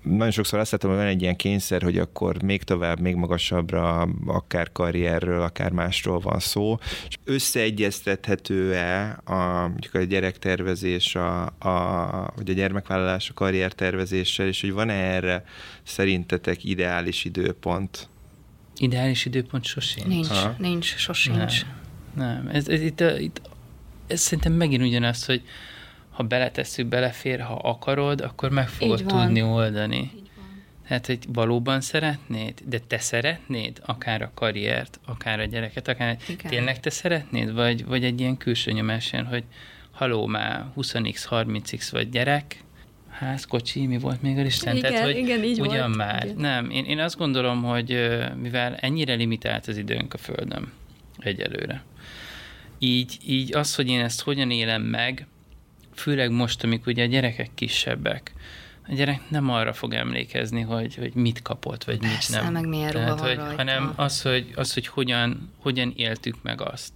nagyon 0.03 0.31
sokszor 0.31 0.59
azt 0.59 0.73
látom, 0.73 0.91
hogy 0.91 0.99
van 0.99 1.09
egy 1.09 1.23
ilyen 1.23 1.37
kényszer, 1.37 1.83
hogy 1.83 1.99
akkor 1.99 2.43
még 2.43 2.63
tovább, 2.63 3.01
még 3.01 3.15
magasabbra, 3.15 4.09
akár 4.27 4.73
karrierről, 4.73 5.43
akár 5.43 5.71
másról 5.71 6.19
van 6.19 6.39
szó, 6.39 6.79
és 7.09 7.17
összeegyeztethető-e 7.25 9.21
a, 9.25 9.69
mondjuk 9.69 9.95
a 9.95 10.03
gyerektervezés, 10.03 11.15
a, 11.15 11.43
a, 11.47 12.33
vagy 12.37 12.51
a 12.51 12.53
gyermekvállalás 12.53 13.31
a 13.31 13.35
karriertervezéssel, 13.35 14.47
és 14.47 14.61
hogy 14.61 14.73
van-e 14.73 14.93
erre 14.93 15.45
szerintetek 15.83 16.65
ideális 16.65 17.25
időpont? 17.25 18.09
Ideális 18.77 19.25
időpont 19.25 19.65
sosincs. 19.65 20.07
Nincs, 20.07 20.27
ha? 20.27 20.55
nincs, 20.59 20.97
sosincs. 20.97 21.63
Nem, 22.15 22.27
nem. 22.45 22.49
Ez, 22.53 22.69
ez, 22.69 22.81
itt, 22.81 23.01
itt, 23.01 23.41
ez 24.07 24.21
szerintem 24.21 24.53
megint 24.53 24.83
ugyanaz, 24.83 25.25
hogy 25.25 25.43
ha 26.21 26.27
beletesszük, 26.27 26.87
belefér, 26.87 27.41
ha 27.41 27.55
akarod, 27.55 28.21
akkor 28.21 28.51
meg 28.51 28.69
fogod 28.69 29.05
tudni 29.07 29.43
oldani. 29.43 30.11
Hát, 30.85 31.07
hogy 31.07 31.19
valóban 31.29 31.81
szeretnéd, 31.81 32.61
de 32.65 32.79
te 32.79 32.99
szeretnéd 32.99 33.81
akár 33.85 34.23
a 34.23 34.31
karriert, 34.35 35.01
akár 35.07 35.41
a 35.41 35.45
gyereket, 35.45 35.89
akár 35.89 36.17
Igen. 36.29 36.51
tényleg 36.51 36.81
te 36.81 36.91
szeretnéd, 36.91 37.53
vagy, 37.53 37.85
vagy 37.85 38.05
egy 38.05 38.21
ilyen 38.21 38.37
külső 38.37 38.71
nyomás 38.73 39.13
jön, 39.13 39.25
hogy 39.25 39.45
haló, 39.91 40.27
már 40.27 40.65
20x, 40.77 41.25
30x 41.31 41.89
vagy 41.91 42.11
gyerek, 42.11 42.65
ház, 43.11 43.45
kocsi, 43.45 43.87
mi 43.87 43.99
volt 43.99 44.23
még 44.23 44.39
a 44.39 44.41
Isten? 44.41 44.77
Igen, 44.77 44.91
Tehát, 44.93 45.07
hogy 45.07 45.17
igen, 45.17 45.43
így 45.45 45.61
ugyan 45.61 45.85
volt. 45.85 45.97
már. 45.97 46.25
Igen. 46.25 46.37
Nem, 46.37 46.71
én, 46.71 46.85
én 46.85 46.99
azt 46.99 47.17
gondolom, 47.17 47.63
hogy 47.63 48.19
mivel 48.41 48.75
ennyire 48.75 49.15
limitált 49.15 49.67
az 49.67 49.77
időnk 49.77 50.15
a 50.15 50.19
Földön 50.19 50.73
egyelőre, 51.19 51.83
így, 52.79 53.19
így 53.27 53.55
az, 53.55 53.75
hogy 53.75 53.89
én 53.89 54.01
ezt 54.01 54.23
hogyan 54.23 54.51
élem 54.51 54.83
meg, 54.83 55.27
főleg 56.01 56.31
most, 56.31 56.65
amikor 56.65 56.89
ugye 56.89 57.03
a 57.03 57.07
gyerekek 57.07 57.51
kisebbek, 57.55 58.33
a 58.89 58.95
gyerek 58.95 59.21
nem 59.29 59.51
arra 59.51 59.73
fog 59.73 59.95
emlékezni, 59.95 60.61
hogy, 60.61 60.95
hogy 60.95 61.15
mit 61.15 61.43
kapott, 61.43 61.85
vagy 61.85 61.99
Persze, 61.99 62.35
mit 62.35 62.43
nem. 62.43 62.53
meg 62.53 62.69
milyen 62.69 62.91
Tehát, 62.91 63.09
van 63.09 63.19
hogy, 63.19 63.37
rajta. 63.37 63.57
hanem 63.57 63.93
az, 63.97 64.23
hogy, 64.23 64.53
az, 64.55 64.75
hogy 64.75 64.87
hogyan, 64.87 65.51
hogyan 65.59 65.93
éltük 65.97 66.43
meg 66.43 66.61
azt. 66.61 66.93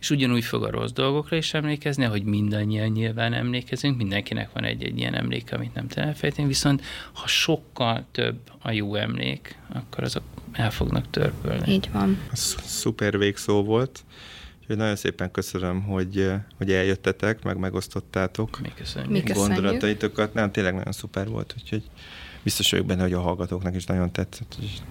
És 0.00 0.10
ugyanúgy 0.10 0.44
fog 0.44 0.64
a 0.64 0.70
rossz 0.70 0.90
dolgokra 0.90 1.36
is 1.36 1.54
emlékezni, 1.54 2.04
ahogy 2.04 2.24
mindannyian 2.24 2.88
nyilván 2.88 3.32
emlékezünk, 3.32 3.96
mindenkinek 3.96 4.52
van 4.52 4.64
egy-egy 4.64 4.98
ilyen 4.98 5.14
emlék, 5.14 5.52
amit 5.52 5.74
nem 5.74 5.88
tud 5.88 5.98
elfejteni, 6.02 6.48
viszont 6.48 6.82
ha 7.12 7.26
sokkal 7.26 8.04
több 8.10 8.38
a 8.62 8.70
jó 8.70 8.94
emlék, 8.94 9.58
akkor 9.72 10.04
azok 10.04 10.22
el 10.52 10.70
fognak 10.70 11.10
törpölni. 11.10 11.72
Így 11.72 11.88
van. 11.92 12.18
Ez 12.32 12.56
szuper 12.64 13.18
végszó 13.18 13.62
volt. 13.62 14.04
Úgyhogy 14.64 14.76
nagyon 14.78 14.96
szépen 14.96 15.30
köszönöm, 15.30 15.82
hogy, 15.82 16.32
hogy 16.56 16.72
eljöttetek, 16.72 17.42
meg 17.42 17.58
megosztottátok 17.58 18.60
Mi 18.60 18.72
köszönjük. 18.74 19.10
Mi 19.10 19.22
köszönjük. 19.22 19.54
gondolataitokat. 19.54 20.34
Nem, 20.34 20.52
tényleg 20.52 20.74
nagyon 20.74 20.92
szuper 20.92 21.28
volt, 21.28 21.54
úgyhogy 21.58 21.82
biztos 22.42 22.70
vagyok 22.70 22.86
benne, 22.86 23.02
hogy 23.02 23.12
a 23.12 23.20
hallgatóknak 23.20 23.74
is 23.74 23.84
nagyon 23.84 24.12
tetszett. 24.12 24.56
úgyhogy 24.60 24.82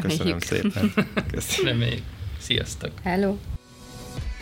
Köszönöm 0.00 0.08
Reméljük. 0.08 0.42
szépen. 0.42 0.92
Köszönöm. 1.32 1.72
Reméljük. 1.72 2.02
Sziasztok! 2.38 2.90
Hello. 3.02 3.36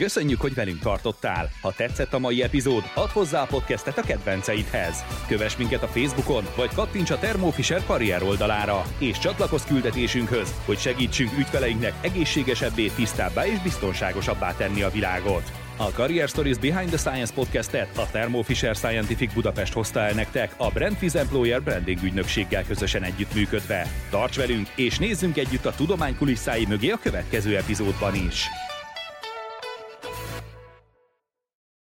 Köszönjük, 0.00 0.40
hogy 0.40 0.54
velünk 0.54 0.78
tartottál! 0.78 1.50
Ha 1.60 1.72
tetszett 1.76 2.12
a 2.12 2.18
mai 2.18 2.42
epizód, 2.42 2.82
add 2.94 3.08
hozzá 3.08 3.42
a 3.42 3.46
podcastet 3.46 3.98
a 3.98 4.02
kedvenceidhez. 4.02 5.04
Kövess 5.28 5.56
minket 5.56 5.82
a 5.82 5.86
Facebookon, 5.86 6.44
vagy 6.56 6.74
kattints 6.74 7.10
a 7.10 7.16
Thermo 7.16 7.50
Fisher 7.50 7.84
karrier 7.86 8.22
oldalára, 8.22 8.84
és 8.98 9.18
csatlakozz 9.18 9.64
küldetésünkhöz, 9.64 10.54
hogy 10.64 10.78
segítsünk 10.78 11.38
ügyfeleinknek 11.38 11.92
egészségesebbé, 12.00 12.86
tisztábbá 12.86 13.46
és 13.46 13.62
biztonságosabbá 13.62 14.54
tenni 14.54 14.82
a 14.82 14.90
világot. 14.90 15.52
A 15.76 15.84
Career 15.84 16.28
Stories 16.28 16.58
Behind 16.58 16.88
the 16.88 16.98
Science 16.98 17.34
podcastet 17.34 17.98
a 17.98 18.06
Thermo 18.06 18.42
Fisher 18.42 18.74
Scientific 18.74 19.32
Budapest 19.34 19.72
hozta 19.72 20.00
el 20.00 20.12
nektek 20.12 20.54
a 20.56 20.70
Brandfiz 20.70 21.14
Employer 21.14 21.62
Branding 21.62 22.02
ügynökséggel 22.02 22.64
közösen 22.64 23.02
együttműködve. 23.02 23.86
Tarts 24.10 24.36
velünk, 24.36 24.68
és 24.74 24.98
nézzünk 24.98 25.36
együtt 25.36 25.66
a 25.66 25.74
tudomány 25.74 26.16
kulisszái 26.16 26.66
mögé 26.66 26.90
a 26.90 26.98
következő 27.02 27.56
epizódban 27.56 28.14
is! 28.14 28.48